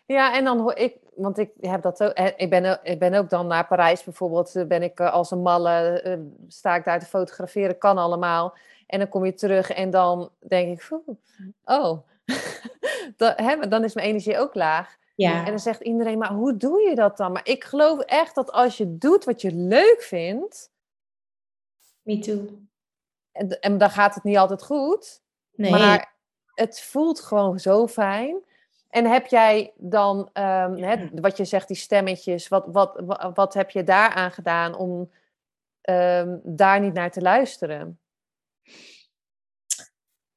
[0.05, 3.29] Ja, en dan hoor ik, want ik heb dat ook, ik ben, ik ben ook
[3.29, 6.99] dan naar Parijs bijvoorbeeld, eh, ben ik eh, als een malle, eh, sta ik daar
[6.99, 8.57] te fotograferen, kan allemaal.
[8.87, 10.99] En dan kom je terug en dan denk ik,
[11.65, 12.07] oh,
[13.69, 14.97] dan is mijn energie ook laag.
[15.15, 15.39] Ja.
[15.39, 17.31] En dan zegt iedereen, maar hoe doe je dat dan?
[17.31, 20.71] Maar ik geloof echt dat als je doet wat je leuk vindt.
[22.01, 22.47] Me too.
[23.31, 25.21] En, en dan gaat het niet altijd goed.
[25.51, 25.71] Nee.
[25.71, 26.15] Maar
[26.53, 28.43] het voelt gewoon zo fijn.
[28.89, 33.01] En heb jij dan, um, wat je zegt, die stemmetjes, wat, wat,
[33.33, 35.11] wat, heb je daaraan gedaan om
[35.89, 37.99] um, daar niet naar te luisteren?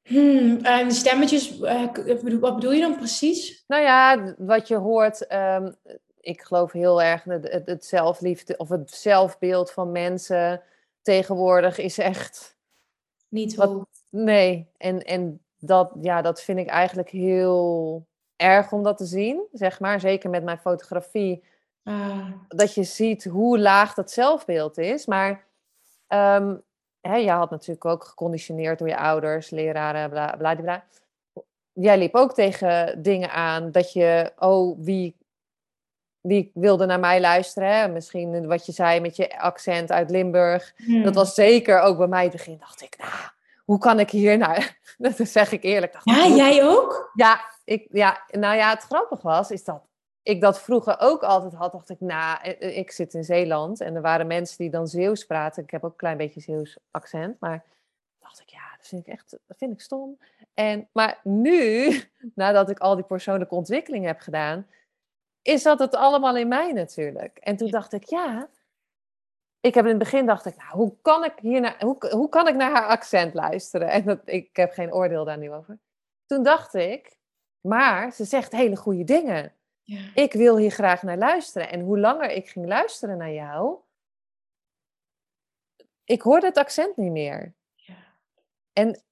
[0.06, 1.92] Hmm, en stemmetjes, uh,
[2.40, 3.64] wat bedoel je dan precies?
[3.66, 5.74] Nou ja, wat je hoort, um,
[6.20, 10.62] ik geloof heel erg het, het, zelfliefde of het zelfbeeld van mensen
[11.02, 12.56] tegenwoordig is echt.
[13.28, 18.96] Niet wat, Nee, en, en dat, ja, dat vind ik eigenlijk heel erg om dat
[18.96, 20.00] te zien, zeg maar.
[20.00, 21.44] Zeker met mijn fotografie.
[21.82, 22.30] Ah.
[22.48, 25.06] Dat je ziet hoe laag dat zelfbeeld is.
[25.06, 25.46] Maar
[26.08, 26.62] um,
[27.06, 30.84] hè, je had natuurlijk ook geconditioneerd door je ouders, leraren, bla bla bla.
[31.72, 35.16] Jij liep ook tegen dingen aan dat je, oh, wie,
[36.20, 37.78] wie wilde naar mij luisteren?
[37.78, 37.88] Hè?
[37.88, 40.72] Misschien wat je zei met je accent uit Limburg.
[40.76, 41.12] Dat hmm.
[41.12, 42.58] was zeker ook bij mij in het begin.
[42.58, 43.12] Dacht ik, nou,
[43.64, 44.78] hoe kan ik hier naar?
[44.98, 45.92] Dat zeg ik eerlijk.
[45.92, 47.10] Dacht, ja, jij ook?
[47.14, 49.82] Ja, ik, ja, nou ja, het grappige was, is dat
[50.26, 51.72] ik dat vroeger ook altijd had.
[51.72, 54.86] Dacht ik, nou, eh, eh, ik zit in Zeeland en er waren mensen die dan
[54.86, 55.62] Zeeuws praten.
[55.62, 57.64] Ik heb ook een klein beetje Zeeuws accent, maar
[58.18, 60.18] dacht ik, ja, dat vind ik echt, dat vind ik stom.
[60.54, 61.92] En, maar nu,
[62.34, 64.66] nadat ik al die persoonlijke ontwikkelingen heb gedaan,
[65.42, 67.38] is dat het allemaal in mij natuurlijk.
[67.38, 68.48] En toen dacht ik, ja,
[69.60, 72.28] ik heb in het begin dacht ik, nou, hoe kan ik hier naar, hoe, hoe
[72.28, 73.88] kan ik naar haar accent luisteren?
[73.88, 75.78] En dat, ik heb geen oordeel daar nu over.
[76.26, 77.16] Toen dacht ik,
[77.60, 79.55] maar ze zegt hele goede dingen.
[79.86, 80.10] Ja.
[80.14, 81.70] Ik wil hier graag naar luisteren.
[81.70, 83.78] En hoe langer ik ging luisteren naar jou,
[86.04, 87.54] ik hoorde het accent niet meer.
[87.74, 87.94] Ja.
[88.72, 89.02] En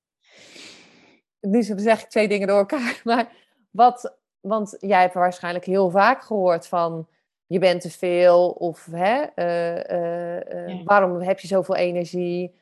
[1.40, 3.32] nu zeg ik twee dingen door elkaar, maar
[3.70, 7.08] wat, want jij hebt waarschijnlijk heel vaak gehoord van
[7.46, 12.54] je bent te veel of hè, eh, eh, eh, waarom heb je zoveel energie?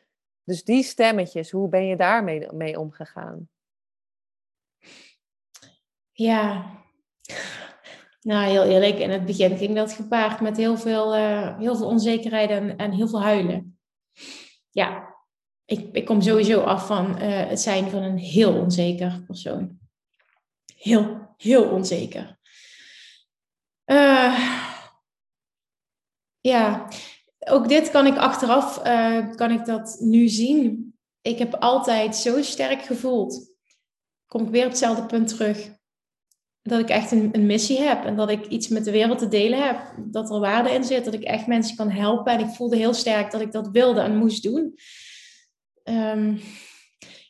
[0.45, 3.49] Dus die stemmetjes, hoe ben je daarmee mee omgegaan?
[6.13, 6.71] Ja,
[8.23, 11.15] nou heel eerlijk, in het begin ging dat gepaard met heel veel,
[11.59, 13.79] heel veel onzekerheid en, en heel veel huilen.
[14.71, 15.15] Ja,
[15.65, 19.79] ik, ik kom sowieso af van het zijn van een heel onzeker persoon.
[20.77, 22.39] Heel, heel onzeker.
[23.87, 24.61] Uh,
[26.41, 26.89] ja,
[27.39, 28.83] ook dit kan ik achteraf,
[29.35, 30.95] kan ik dat nu zien.
[31.21, 33.51] Ik heb altijd zo sterk gevoeld.
[34.27, 35.81] Kom ik weer op hetzelfde punt terug.
[36.63, 39.29] Dat ik echt een, een, missie heb en dat ik iets met de wereld te
[39.29, 39.95] delen heb.
[39.99, 42.33] Dat er waarde in zit, dat ik echt mensen kan helpen.
[42.33, 44.75] En ik voelde heel sterk dat ik dat wilde en moest doen.
[45.85, 46.41] Um,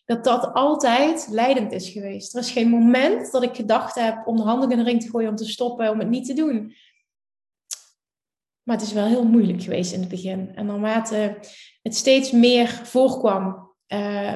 [0.04, 2.34] dat dat altijd leidend is geweest.
[2.34, 5.10] Er is geen moment dat ik gedacht heb om de handen in de ring te
[5.10, 6.74] gooien om te stoppen, om het niet te doen.
[8.62, 10.54] Maar het is wel heel moeilijk geweest in het begin.
[10.54, 11.38] En naarmate
[11.82, 14.34] het steeds meer voorkwam, uh,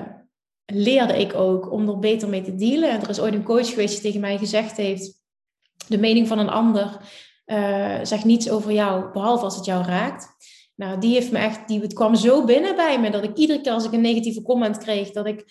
[0.67, 2.91] leerde ik ook om er beter mee te dealen.
[2.91, 5.21] En er is ooit een coach geweest die tegen mij gezegd heeft:
[5.89, 7.01] de mening van een ander
[7.47, 10.29] uh, zegt niets over jou, behalve als het jou raakt.
[10.75, 13.61] Nou, die heeft me echt, die, het kwam zo binnen bij me dat ik iedere
[13.61, 15.45] keer als ik een negatieve comment kreeg, dat ik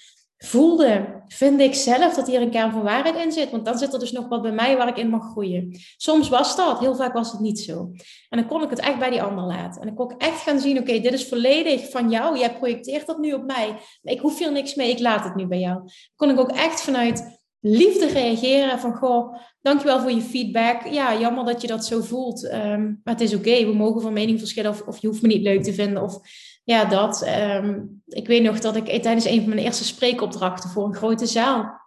[0.46, 3.52] voelde, vind ik zelf dat hier een kern van waarheid in zit.
[3.52, 5.78] Want dan zit er dus nog wat bij mij waar ik in mag groeien.
[5.98, 7.92] Soms was dat, heel vaak was het niet zo.
[8.30, 9.82] En dan kon ik het echt bij die ander laten.
[9.82, 12.38] En dan kon ik echt gaan zien, oké, dit is volledig van jou.
[12.38, 13.76] Jij projecteert dat nu op mij.
[14.02, 15.82] Ik hoef hier niks mee, ik laat het nu bij jou.
[16.16, 20.88] Kon ik ook echt vanuit liefde reageren van, goh, dankjewel voor je feedback.
[20.88, 22.44] Ja, jammer dat je dat zo voelt.
[22.44, 25.28] Um, maar het is oké, we mogen van mening verschillen of, of je hoeft me
[25.28, 26.20] niet leuk te vinden of
[26.66, 27.22] ja, dat.
[27.22, 31.26] Ehm, ik weet nog dat ik tijdens een van mijn eerste spreekopdrachten voor een grote
[31.26, 31.82] zaal.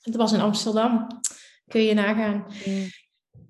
[0.00, 1.06] Het was in Amsterdam.
[1.66, 2.46] Kun je nagaan.
[2.64, 2.86] Mm.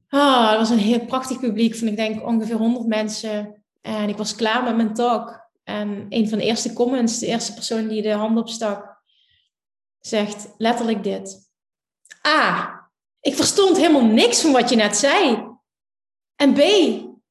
[0.08, 3.64] Ah, dat was een heel prachtig publiek van, ik denk, ongeveer 100 mensen.
[3.80, 5.48] En ik was klaar met mijn talk.
[5.64, 9.02] En een van de eerste comments, de eerste persoon die de hand opstak,
[9.98, 11.50] zegt letterlijk dit.
[12.26, 12.74] A,
[13.20, 15.46] ik verstond helemaal niks van wat je net zei.
[16.36, 16.58] En B,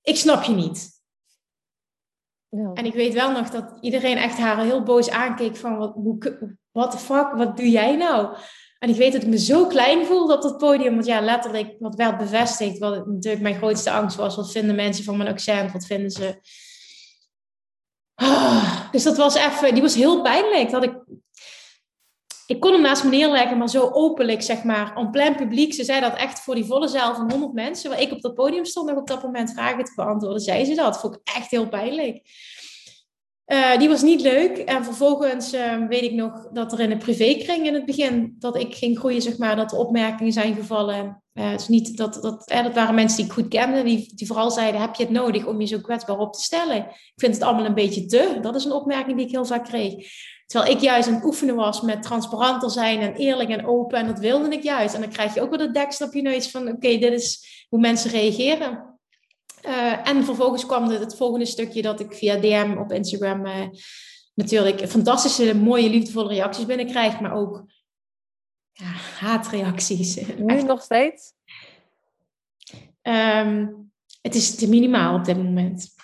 [0.01, 0.94] ik snap je niet.
[2.73, 5.93] En ik weet wel nog dat iedereen echt haar heel boos aankeek van, wat,
[6.71, 8.35] what the fuck, wat doe jij nou?
[8.79, 11.75] En ik weet dat ik me zo klein voelde op dat podium, want ja, letterlijk,
[11.79, 15.71] wat werd bevestigd, wat natuurlijk mijn grootste angst was, wat vinden mensen van mijn accent,
[15.71, 16.39] wat vinden ze...
[18.15, 20.93] Ah, dus dat was even, die was heel pijnlijk, dat ik
[22.47, 25.73] ik kon hem naast me neerleggen, maar zo openlijk, zeg maar, en plein publiek.
[25.73, 28.33] Ze zei dat echt voor die volle zaal van 100 mensen, waar ik op dat
[28.33, 30.99] podium stond nog op dat moment vragen te beantwoorden, zei ze dat.
[30.99, 32.21] Vond ik echt heel pijnlijk.
[33.45, 34.57] Uh, die was niet leuk.
[34.57, 38.57] En vervolgens uh, weet ik nog dat er in de privékring in het begin, dat
[38.57, 41.23] ik ging groeien, zeg maar, dat er opmerkingen zijn gevallen.
[41.33, 44.51] Uh, is niet dat, dat, dat waren mensen die ik goed kende, die, die vooral
[44.51, 46.77] zeiden, heb je het nodig om je zo kwetsbaar op te stellen?
[46.77, 48.37] Ik vind het allemaal een beetje te.
[48.41, 50.07] Dat is een opmerking die ik heel vaak kreeg.
[50.45, 53.99] Terwijl ik juist aan het oefenen was met transparanter zijn en eerlijk en open.
[53.99, 54.95] En dat wilde ik juist.
[54.95, 57.65] En dan krijg je ook wel de deksel op je neus van, oké, dit is
[57.69, 58.99] hoe mensen reageren.
[59.65, 63.67] Uh, en vervolgens kwam het, het, volgende stukje dat ik via DM op Instagram uh,
[64.33, 67.19] natuurlijk fantastische, mooie, liefdevolle reacties binnenkrijg.
[67.19, 67.65] Maar ook
[68.71, 70.19] ja, haatreacties.
[70.37, 71.33] Nu nog steeds?
[73.01, 73.91] Um,
[74.21, 75.94] het is te minimaal op dit moment.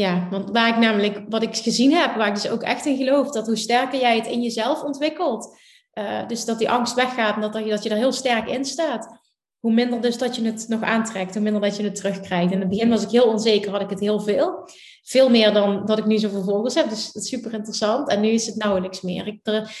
[0.00, 2.96] Ja, want waar ik namelijk, wat ik gezien heb, waar ik dus ook echt in
[2.96, 5.56] geloof, dat hoe sterker jij het in jezelf ontwikkelt,
[5.94, 9.18] uh, dus dat die angst weggaat en dat, dat je er heel sterk in staat,
[9.58, 12.52] hoe minder dus dat je het nog aantrekt, hoe minder dat je het terugkrijgt.
[12.52, 14.68] In het begin was ik heel onzeker, had ik het heel veel.
[15.02, 18.08] Veel meer dan dat ik nu zoveel volgers heb, dus dat is super interessant.
[18.08, 19.26] En nu is het nauwelijks meer.
[19.26, 19.76] Ik, er,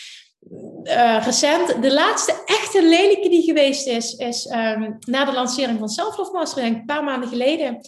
[0.82, 5.88] uh, recent, de laatste echte lelijke die geweest is, is um, na de lancering van
[5.88, 7.80] Self Love Master, een paar maanden geleden,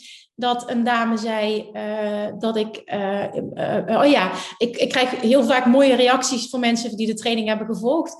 [0.43, 5.66] dat een dame zei uh, dat ik, uh, oh ja, ik, ik krijg heel vaak
[5.66, 8.16] mooie reacties van mensen die de training hebben gevolgd.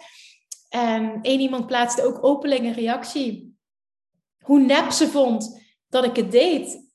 [0.69, 3.57] En één iemand plaatste ook openlijk een reactie.
[4.45, 6.91] Hoe nep ze vond dat ik het deed.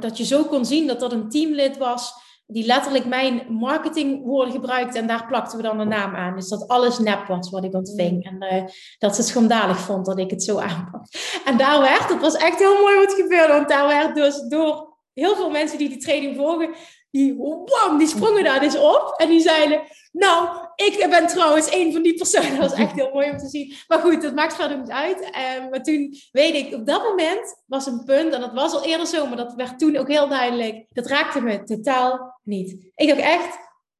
[0.00, 2.12] dat je zo kon zien dat dat een teamlid was
[2.46, 6.34] die letterlijk mijn marketingwoorden gebruikte en daar plakten we dan een naam aan.
[6.34, 8.24] Dus dat alles nep was wat ik ontving.
[8.24, 8.64] En uh,
[8.98, 11.06] dat ze het schandalig vond dat ik het zo aanpak.
[11.44, 14.98] En daar werd, het was echt heel mooi wat gebeurde, want daar werd dus door
[15.14, 16.74] heel veel mensen die die training volgen,
[17.10, 19.82] die, wam, die sprongen daar dus op en die zeiden,
[20.12, 22.50] nou, ik ben trouwens een van die personen.
[22.60, 23.74] Dat was echt heel mooi om te zien.
[23.88, 25.20] Maar goed, dat maakt verder niet uit.
[25.20, 28.84] Uh, maar toen weet ik, op dat moment was een punt, en dat was al
[28.84, 30.86] eerder zo, maar dat werd toen ook heel duidelijk.
[30.92, 32.76] Dat raakte me totaal niet.
[32.94, 33.58] Ik dacht echt,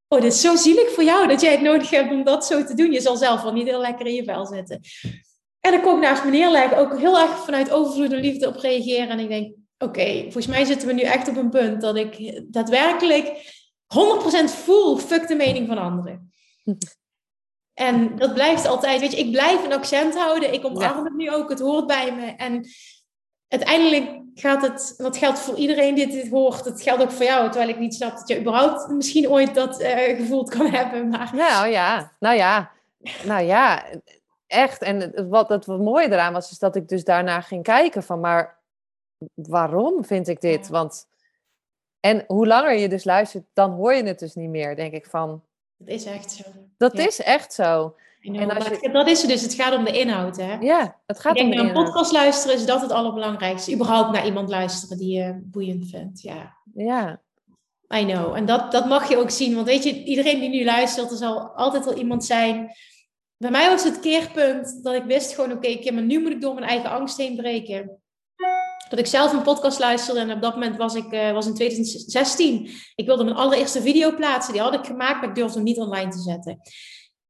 [0.09, 2.64] oh, dit is zo zielig voor jou dat jij het nodig hebt om dat zo
[2.64, 2.92] te doen.
[2.92, 4.80] Je zal zelf wel niet heel lekker in je vel zitten.
[5.61, 8.57] En dan kon ik naast me neerleggen, ook heel erg vanuit overvloed en liefde op
[8.57, 9.09] reageren.
[9.09, 12.42] En ik denk, oké, volgens mij zitten we nu echt op een punt dat ik
[12.53, 13.26] daadwerkelijk
[13.84, 16.32] 100% voel, fuck de mening van anderen.
[17.74, 20.53] En dat blijft altijd, weet je, ik blijf een accent houden.
[20.53, 22.26] Ik omarm het nu ook, het hoort bij me.
[22.26, 22.66] En
[23.49, 26.64] uiteindelijk gaat het, dat geldt voor iedereen die dit hoort.
[26.64, 29.80] Het geldt ook voor jou, terwijl ik niet snap dat je überhaupt misschien ooit dat
[29.80, 31.09] uh, gevoeld kan hebben.
[31.09, 31.30] Maar...
[31.35, 32.70] Nou ja, nou ja,
[33.24, 33.85] nou ja,
[34.47, 34.82] echt.
[34.82, 38.20] En wat het wat mooie eraan was, is dat ik dus daarna ging kijken van,
[38.20, 38.59] maar
[39.35, 40.68] waarom vind ik dit?
[40.68, 41.07] Want
[42.01, 45.07] en hoe langer je dus luistert, dan hoor je het dus niet meer, denk ik
[45.07, 45.43] van.
[45.76, 46.43] Dat is echt zo.
[46.76, 47.95] Dat is echt zo.
[48.32, 48.90] En als je...
[48.92, 50.54] Dat is het dus, het gaat om de inhoud, hè?
[50.54, 51.66] Ja, het gaat om de inhoud.
[51.66, 53.72] Naar een podcast luisteren is dat het allerbelangrijkste.
[53.72, 56.56] Überhaupt naar iemand luisteren die je boeiend vindt, ja.
[56.74, 57.20] Ja.
[57.94, 58.34] I know.
[58.34, 59.54] En dat, dat mag je ook zien.
[59.54, 62.70] Want weet je, iedereen die nu luistert, er zal altijd wel iemand zijn.
[63.36, 66.40] Bij mij was het keerpunt dat ik wist gewoon, oké, okay, maar nu moet ik
[66.40, 67.98] door mijn eigen angst heen breken
[68.88, 70.20] dat ik zelf een podcast luisterde.
[70.20, 72.70] En op dat moment was ik uh, was in 2016.
[72.94, 74.52] Ik wilde mijn allereerste video plaatsen.
[74.52, 76.60] Die had ik gemaakt, maar ik durfde hem niet online te zetten.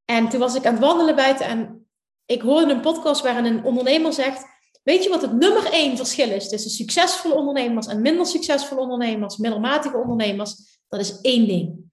[0.05, 1.87] En toen was ik aan het wandelen buiten en
[2.27, 4.53] ik hoorde een podcast waarin een ondernemer zegt...
[4.83, 9.37] Weet je wat het nummer één verschil is tussen succesvolle ondernemers en minder succesvolle ondernemers,
[9.37, 10.79] middelmatige ondernemers?
[10.89, 11.93] Dat is één ding.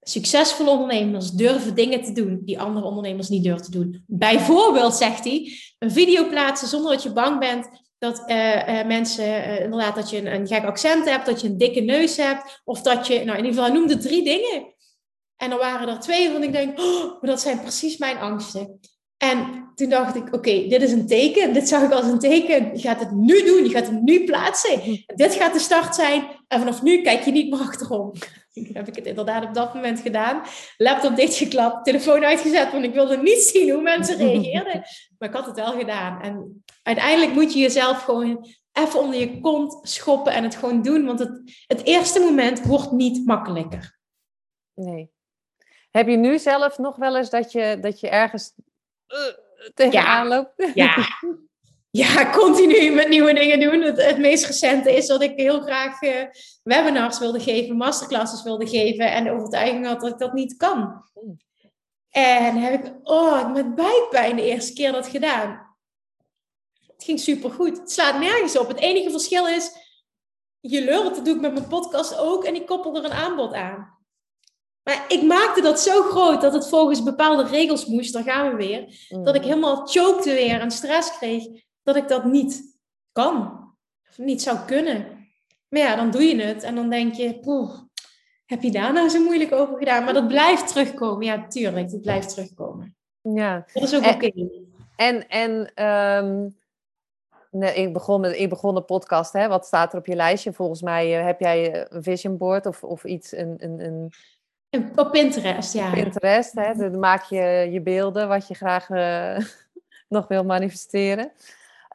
[0.00, 4.04] Succesvolle ondernemers durven dingen te doen die andere ondernemers niet durven te doen.
[4.06, 9.24] Bijvoorbeeld, zegt hij, een video plaatsen zonder dat je bang bent dat uh, uh, mensen,
[9.24, 12.60] uh, inderdaad, dat je een, een, gek accent hebt, dat je een dikke neus hebt,
[12.64, 14.71] of dat je, nou in ieder geval, hij noemde drie dingen.
[15.42, 18.80] En er waren er twee waarvan ik denk, oh, maar dat zijn precies mijn angsten.
[19.16, 22.76] En toen dacht ik, oké, dit is een teken, dit zag ik als een teken.
[22.76, 25.04] Je gaat het nu doen, je gaat het nu plaatsen.
[25.14, 28.12] dit gaat de start zijn en vanaf nu kijk je niet meer achterom.
[28.72, 30.42] heb ik het inderdaad op dat moment gedaan.
[30.76, 34.82] Laptop dichtgeklapt, telefoon uitgezet, want ik wilde niet zien hoe mensen reageerden.
[35.18, 36.20] Maar ik had het wel gedaan.
[36.20, 41.04] En uiteindelijk moet je jezelf gewoon even onder je kont schoppen en het gewoon doen.
[41.04, 43.98] Want het, het eerste moment wordt niet makkelijker.
[44.74, 45.10] Nee.
[45.92, 48.52] Heb je nu zelf nog wel eens dat je, dat je ergens
[49.08, 49.18] uh,
[49.74, 50.34] tegenaan ja.
[50.34, 50.70] loopt?
[50.74, 50.96] Ja.
[52.02, 53.80] ja, continu met nieuwe dingen doen.
[53.80, 56.24] Het, het meest recente is dat ik heel graag uh,
[56.62, 61.04] webinars wilde geven, masterclasses wilde geven en de overtuiging had dat ik dat niet kan.
[62.10, 65.76] En heb ik, oh, met buikpijn de eerste keer dat gedaan.
[66.86, 67.78] Het ging supergoed.
[67.78, 68.68] Het slaat nergens op.
[68.68, 69.70] Het enige verschil is,
[70.60, 73.52] je lult, dat doe ik met mijn podcast ook en ik koppel er een aanbod
[73.52, 74.00] aan.
[74.82, 78.56] Maar ik maakte dat zo groot dat het volgens bepaalde regels moest, daar gaan we
[78.56, 79.08] weer.
[79.08, 79.48] Dat ik mm.
[79.48, 81.44] helemaal chokte weer en stress kreeg
[81.82, 82.78] dat ik dat niet
[83.12, 83.60] kan.
[84.08, 85.06] Of niet zou kunnen.
[85.68, 87.70] Maar ja, dan doe je het en dan denk je, poeh,
[88.46, 90.04] heb je daar nou zo moeilijk over gedaan?
[90.04, 91.26] Maar dat blijft terugkomen.
[91.26, 92.96] Ja, tuurlijk, dat blijft terugkomen.
[93.20, 93.64] Ja.
[93.72, 94.30] Dat is ook oké.
[94.96, 96.56] En, en um,
[97.50, 99.48] nee, ik, begon met, ik begon de podcast, hè?
[99.48, 100.52] wat staat er op je lijstje?
[100.52, 104.12] Volgens mij uh, heb jij een vision board of, of iets, een, een, een
[104.96, 105.90] op Pinterest, ja.
[105.90, 106.74] Pinterest, hè?
[106.74, 109.38] Dan maak je je beelden wat je graag uh,
[110.08, 111.32] nog wil manifesteren.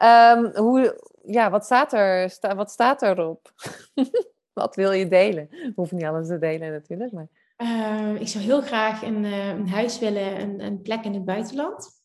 [0.02, 3.52] Um, hoe, ja, wat staat, er, sta, wat staat erop?
[4.52, 5.48] wat wil je delen?
[5.50, 7.12] We hoeven niet alles te delen natuurlijk.
[7.12, 7.28] Maar...
[7.56, 11.24] Uh, ik zou heel graag een, uh, een huis willen, een, een, plek in het
[11.24, 11.96] buitenland.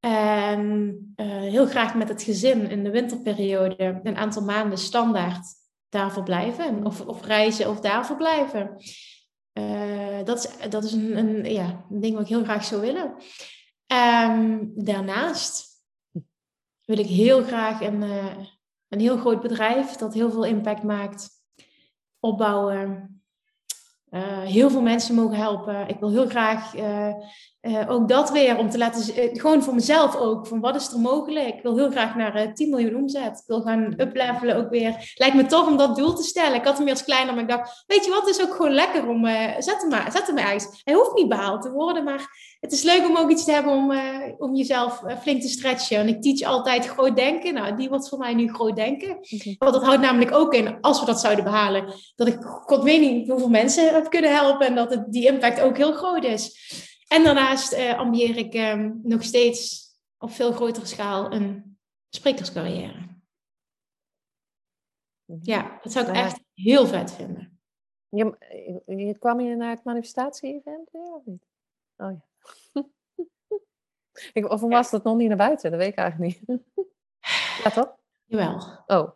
[0.00, 5.46] En uh, heel graag met het gezin in de winterperiode een aantal maanden standaard
[5.88, 6.84] daar verblijven.
[6.84, 8.76] Of, of reizen of daar verblijven.
[10.24, 13.14] Dat is, dat is een, een, ja, ding wat ik heel graag zou willen.
[13.92, 15.66] Um, daarnaast
[16.84, 18.36] wil ik heel graag een, uh,
[18.88, 21.28] een heel groot bedrijf dat heel veel impact maakt,
[22.20, 23.12] opbouwen.
[24.10, 25.88] Uh, heel veel mensen mogen helpen.
[25.88, 26.74] Ik wil heel graag
[27.88, 31.56] ook dat weer om te laten gewoon voor mezelf ook, van wat is er mogelijk.
[31.56, 33.38] Ik wil heel graag naar 10 miljoen omzet.
[33.38, 35.12] Ik wil gaan uplevelen ook weer.
[35.14, 36.54] Lijkt me tof om dat doel te stellen.
[36.54, 38.72] Ik had hem eerst kleiner, maar ik dacht, weet je wat, het is ook gewoon
[38.72, 39.26] lekker om,
[39.58, 40.80] zet hem maar, zet hem ergens.
[40.84, 43.72] Hij hoeft niet behaald te worden, maar het is leuk om ook iets te hebben
[43.72, 44.00] om, uh,
[44.38, 45.98] om jezelf uh, flink te stretchen.
[45.98, 47.54] En ik teach altijd groot denken.
[47.54, 49.10] Nou, die wordt voor mij nu groot denken.
[49.10, 49.56] Okay.
[49.58, 53.00] Want dat houdt namelijk ook in, als we dat zouden behalen, dat ik god weet
[53.00, 54.66] niet hoeveel mensen heb kunnen helpen.
[54.66, 56.56] En dat het, die impact ook heel groot is.
[57.08, 59.88] En daarnaast uh, ambieer ik um, nog steeds
[60.18, 61.78] op veel grotere schaal een
[62.08, 63.06] sprekerscarrière.
[65.42, 67.60] Ja, dat zou ik echt heel vet vinden.
[68.08, 68.36] Je,
[68.86, 71.46] je, kwam je naar het manifestatie-event weer of niet?
[71.96, 72.26] Oh ja.
[74.32, 75.70] Ik, of was dat nog niet naar buiten?
[75.70, 76.58] Dat weet ik eigenlijk niet.
[77.64, 77.96] Ja, toch?
[78.24, 78.84] Jawel.
[78.86, 79.10] Oh.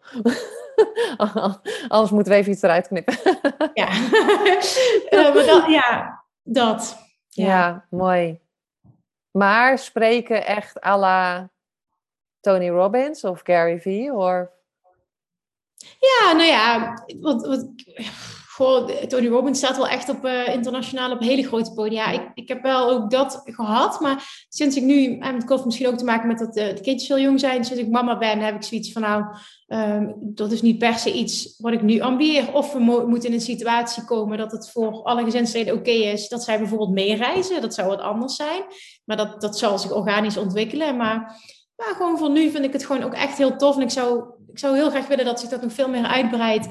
[1.88, 3.14] Anders moeten we even iets eruit knippen.
[3.74, 3.88] Ja,
[5.10, 7.01] uh, maar dat, ja, dat.
[7.32, 7.46] Ja.
[7.46, 7.86] ja.
[7.90, 8.40] mooi.
[9.30, 11.50] Maar spreken echt à la
[12.40, 14.12] Tony Robbins of Gary Vee?
[14.12, 14.50] Of...
[15.98, 17.68] Ja, nou ja, wat, wat,
[18.62, 22.10] goh, Tony Robbins staat wel echt op uh, internationaal op hele grote podia.
[22.10, 25.88] Ik, ik heb wel ook dat gehad, maar sinds ik nu, en het heeft misschien
[25.88, 28.38] ook te maken met dat uh, de kindjes veel jong zijn, sinds ik mama ben,
[28.38, 29.24] heb ik zoiets van nou,
[29.66, 32.54] um, dat is niet per se iets wat ik nu ambieer.
[32.54, 36.44] Of we moeten in een situatie komen dat het voor alle gezinsleden oké is, dat
[36.44, 37.60] zij bijvoorbeeld meereizen.
[37.60, 38.62] Dat zou wat anders zijn,
[39.04, 40.96] maar dat, dat zal zich organisch ontwikkelen.
[40.96, 41.40] Maar
[41.76, 43.76] maar gewoon voor nu vind ik het gewoon ook echt heel tof.
[43.76, 46.66] En ik zou, ik zou heel graag willen dat zich dat nog veel meer uitbreidt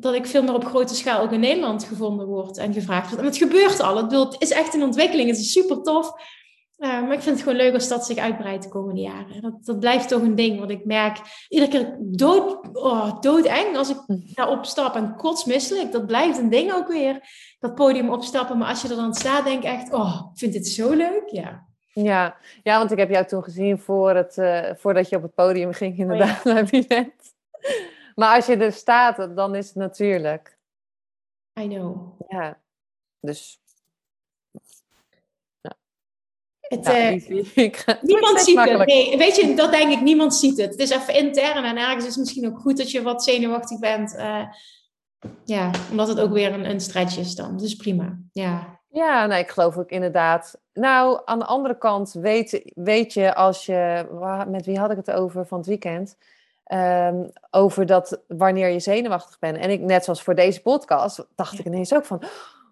[0.00, 3.20] dat ik veel meer op grote schaal ook in Nederland gevonden word en gevraagd wordt.
[3.20, 3.96] En het gebeurt al.
[3.96, 5.28] Het is echt een ontwikkeling.
[5.28, 6.12] Het is super tof.
[6.78, 9.42] Uh, maar ik vind het gewoon leuk als dat zich uitbreidt de komende jaren.
[9.42, 10.58] Dat, dat blijft toch een ding.
[10.58, 11.18] Want ik merk
[11.48, 13.96] iedere keer dood, oh, doodeng als ik
[14.34, 15.92] daar opstap en kotsmisselijk.
[15.92, 17.20] Dat blijft een ding ook weer.
[17.58, 18.58] Dat podium opstappen.
[18.58, 21.28] Maar als je er dan staat, denk ik echt, oh, ik vind dit zo leuk.
[21.30, 21.66] Ja.
[21.92, 25.34] Ja, ja want ik heb jou toen gezien voor het, uh, voordat je op het
[25.34, 26.52] podium ging, inderdaad, oh, ja.
[26.88, 27.10] naar
[28.18, 30.58] maar als je er staat, dan is het natuurlijk.
[31.60, 32.20] I know.
[32.28, 32.58] Ja,
[33.20, 33.60] dus.
[36.60, 38.86] Het, uh, niemand ziet het.
[38.86, 40.70] Nee, weet je, dat denk ik, niemand ziet het.
[40.70, 43.78] Het is even intern en ergens is het misschien ook goed dat je wat zenuwachtig
[43.78, 44.14] bent.
[44.14, 44.42] Uh,
[45.44, 47.56] ja, omdat het ook weer een, een stretch is dan.
[47.56, 48.18] Dus prima.
[48.32, 48.80] Ja.
[48.88, 50.60] Ja, nee, ik geloof ook inderdaad.
[50.72, 54.06] Nou, aan de andere kant weet, weet je als je...
[54.48, 56.16] Met wie had ik het over van het weekend?
[56.74, 59.56] Um, over dat wanneer je zenuwachtig bent.
[59.56, 62.22] En ik, net zoals voor deze podcast, dacht ik ineens ook van,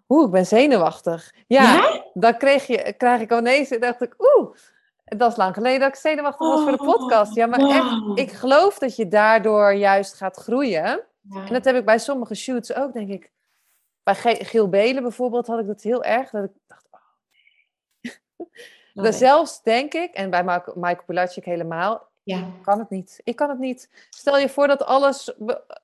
[0.09, 1.35] oeh, ik ben zenuwachtig.
[1.47, 4.57] Ja, dan kreeg, je, krijg ik ineens, dacht ik, oeh,
[5.05, 7.35] dat is lang geleden dat ik zenuwachtig was voor de podcast.
[7.35, 11.05] Ja, maar echt, ik geloof dat je daardoor juist gaat groeien.
[11.31, 13.31] En dat heb ik bij sommige shoots ook, denk ik.
[14.03, 17.01] Bij Giel Belen bijvoorbeeld had ik dat heel erg, dat ik dacht, oh
[18.95, 19.13] nee.
[19.27, 20.45] Zelfs denk ik, en bij
[20.75, 22.39] Michael Pilatschik helemaal, ja.
[22.39, 23.21] Ik kan het niet.
[23.25, 23.91] Ik kan het niet.
[24.11, 25.35] Stel je voor dat alles,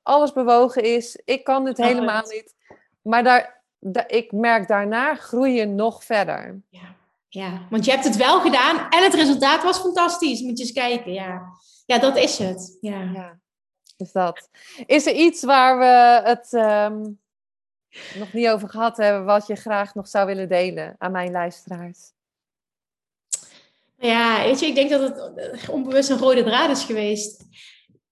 [0.03, 1.21] alles bewogen is.
[1.25, 2.55] Ik kan dit helemaal niet.
[3.03, 3.63] Maar daar,
[4.07, 6.61] ik merk daarna groeien nog verder.
[6.69, 6.95] Ja.
[7.29, 10.41] ja, want je hebt het wel gedaan en het resultaat was fantastisch.
[10.41, 11.13] Moet je eens kijken.
[11.13, 11.43] Ja,
[11.87, 12.79] ja dat is het.
[12.81, 13.03] Ja.
[13.03, 13.39] ja.
[13.97, 14.49] Dus dat.
[14.87, 17.01] Is er iets waar we het ehm,
[18.19, 22.13] nog niet over gehad hebben, wat je graag nog zou willen delen aan mijn luisteraars?
[24.03, 25.01] Ja, weet je, ik denk dat
[25.35, 27.45] het onbewust een rode draad is geweest.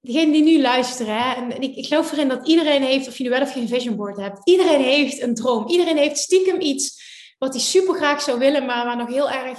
[0.00, 3.24] Degene die nu luisteren, hè, en ik, ik geloof erin dat iedereen heeft, of je
[3.24, 5.68] nu wel of geen vision board hebt, iedereen heeft een droom.
[5.68, 7.02] Iedereen heeft stiekem iets
[7.38, 9.58] wat hij super graag zou willen, maar waar nog heel erg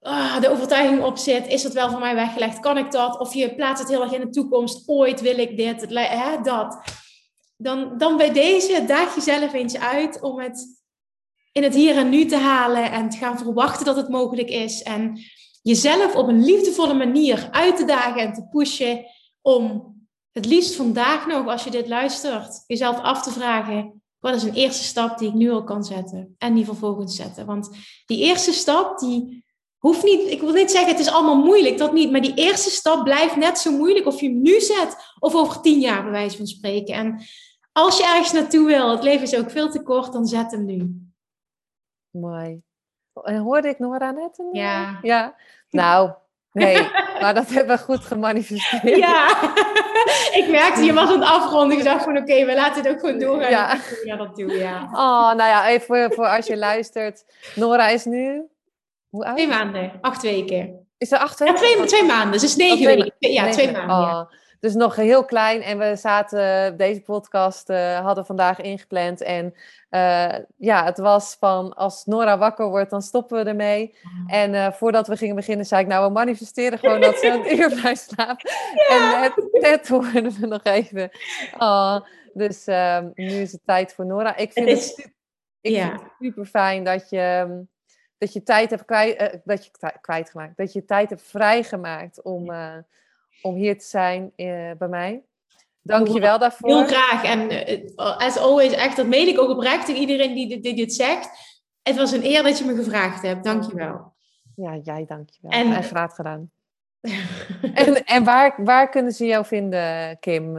[0.00, 1.46] ah, de overtuiging op zit.
[1.46, 2.60] Is het wel voor mij weggelegd?
[2.60, 3.18] Kan ik dat?
[3.18, 4.88] Of je plaatst het heel erg in de toekomst.
[4.88, 6.78] Ooit wil ik dit, hè, dat.
[7.56, 10.77] Dan, dan bij deze daag jezelf eens uit om het
[11.58, 14.82] in het hier en nu te halen en te gaan verwachten dat het mogelijk is.
[14.82, 15.20] En
[15.62, 19.04] jezelf op een liefdevolle manier uit te dagen en te pushen
[19.40, 19.96] om
[20.32, 24.54] het liefst vandaag nog, als je dit luistert, jezelf af te vragen: wat is een
[24.54, 27.46] eerste stap die ik nu al kan zetten en die vervolgens zetten.
[27.46, 27.70] Want
[28.06, 29.44] die eerste stap, die
[29.78, 32.10] hoeft niet, ik wil niet zeggen het is allemaal moeilijk, dat niet.
[32.10, 35.60] Maar die eerste stap blijft net zo moeilijk of je hem nu zet of over
[35.60, 36.94] tien jaar bij wijze van spreken.
[36.94, 37.22] En
[37.72, 40.64] als je ergens naartoe wil, het leven is ook veel te kort, dan zet hem
[40.64, 41.07] nu.
[42.20, 42.62] Mooi.
[43.22, 44.38] En hoorde ik Nora net?
[44.38, 44.98] Een, ja.
[45.02, 45.34] Ja.
[45.70, 46.10] Nou,
[46.52, 46.88] nee,
[47.20, 48.96] maar dat hebben we goed gemanifesteerd.
[48.96, 49.28] Ja,
[50.32, 51.78] ik merkte, je was aan het afronden.
[51.78, 53.50] Ik dacht van, oké, we laten het ook gewoon doorgaan.
[53.50, 53.76] Ja.
[54.04, 54.82] ja, dat doen ja.
[54.92, 57.24] Oh, nou ja, even voor, voor als je luistert.
[57.54, 58.42] Nora is nu,
[59.08, 59.36] hoe oud?
[59.36, 60.86] Twee maanden, acht weken.
[60.98, 61.60] Is er acht Ja, weken?
[61.60, 63.32] twee, twee maanden, dus negen Oh, weken.
[63.32, 63.96] Ja, twee maanden.
[63.96, 64.28] ja.
[64.60, 69.20] Dus nog heel klein en we zaten, deze podcast eh, hadden vandaag ingepland.
[69.22, 69.54] En
[69.90, 73.98] eh, ja, het was van als Nora wakker wordt, dan stoppen we ermee.
[74.26, 77.52] En eh, voordat we gingen beginnen, zei ik, nou, we manifesteren gewoon dat ze een
[77.60, 78.50] uur blijft slapen.
[78.88, 81.10] En net, net hoorden we nog even.
[81.58, 82.00] Oh,
[82.32, 84.36] dus ehm, nu is het tijd voor Nora.
[84.36, 85.08] Ik vind Het het, is-
[85.60, 85.88] ik ja.
[85.88, 87.60] vind het super fijn dat je, ehm,
[88.18, 90.56] dat je tijd hebt kwijt, dat je kwijtgemaakt.
[90.56, 92.52] Dat je tijd hebt vrijgemaakt om,
[93.42, 95.22] om hier te zijn eh, bij mij.
[95.82, 96.68] Dank je wel daarvoor.
[96.68, 97.24] Heel graag.
[97.24, 100.74] En eh, as always, echt, dat meen ik ook oprecht tegen iedereen die, dit- die
[100.74, 101.30] dit zegt.
[101.82, 103.44] Het was een eer dat je me gevraagd hebt.
[103.44, 104.12] Dank je wel.
[104.56, 105.50] Ja, jij dank je wel.
[105.50, 106.50] En- En, graag gedaan.
[107.74, 110.56] En, en waar, waar kunnen ze jou vinden, Kim?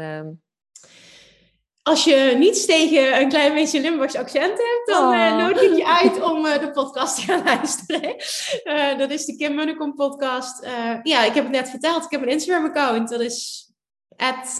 [1.89, 5.37] Als je niets tegen een klein beetje Limburgs accent hebt, dan eh, Oh.
[5.37, 8.15] nodig ik je uit om eh, de podcast te gaan luisteren.
[8.63, 10.65] Eh, dat is de Kim Munnekom podcast.
[11.03, 12.03] Ja, ik heb het net verteld.
[12.03, 13.09] Ik heb een Instagram account.
[13.09, 13.67] Dat is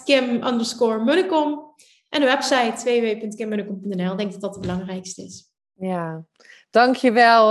[0.05, 1.73] Kim underscore Munnekom.
[2.09, 4.11] En de website www.kimmunnekom.nl.
[4.11, 5.51] Ik denk dat dat het belangrijkste is.
[5.73, 6.23] ja,
[6.69, 7.49] dankjewel,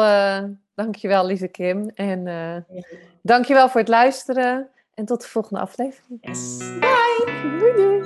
[0.75, 1.91] dankjewel lieve Kim.
[1.95, 2.57] En eh
[3.23, 4.71] dankjewel voor het luisteren.
[4.95, 6.19] En tot de volgende aflevering.
[6.21, 6.59] Yes.
[7.59, 7.98] Doei doei.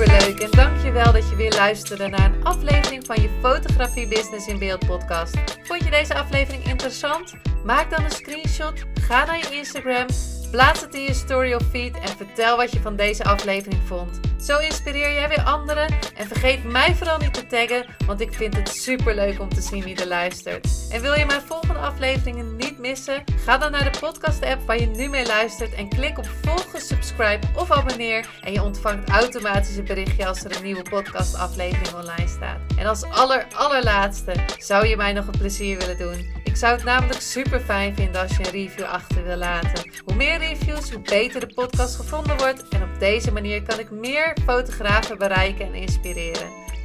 [0.00, 4.58] Superleuk en dankjewel dat je weer luisterde naar een aflevering van je Fotografie Business in
[4.58, 5.36] Beeld podcast.
[5.62, 7.34] Vond je deze aflevering interessant?
[7.64, 10.06] Maak dan een screenshot, ga naar je Instagram,
[10.50, 14.20] plaats het in je story of feed en vertel wat je van deze aflevering vond.
[14.42, 15.86] Zo inspireer jij weer anderen
[16.16, 19.82] en vergeet mij vooral niet te taggen, want ik vind het superleuk om te zien
[19.82, 20.68] wie er luistert.
[20.90, 23.24] En wil je mijn volgende afleveringen missen?
[23.44, 26.80] Ga dan naar de podcast app waar je nu mee luistert en klik op volgen,
[26.80, 31.94] subscribe of abonneer en je ontvangt automatisch een berichtje als er een nieuwe podcast aflevering
[31.94, 32.60] online staat.
[32.76, 36.38] En als aller allerlaatste zou je mij nog een plezier willen doen.
[36.44, 39.90] Ik zou het namelijk super fijn vinden als je een review achter wil laten.
[40.04, 43.90] Hoe meer reviews, hoe beter de podcast gevonden wordt en op deze manier kan ik
[43.90, 46.59] meer fotografen bereiken en inspireren.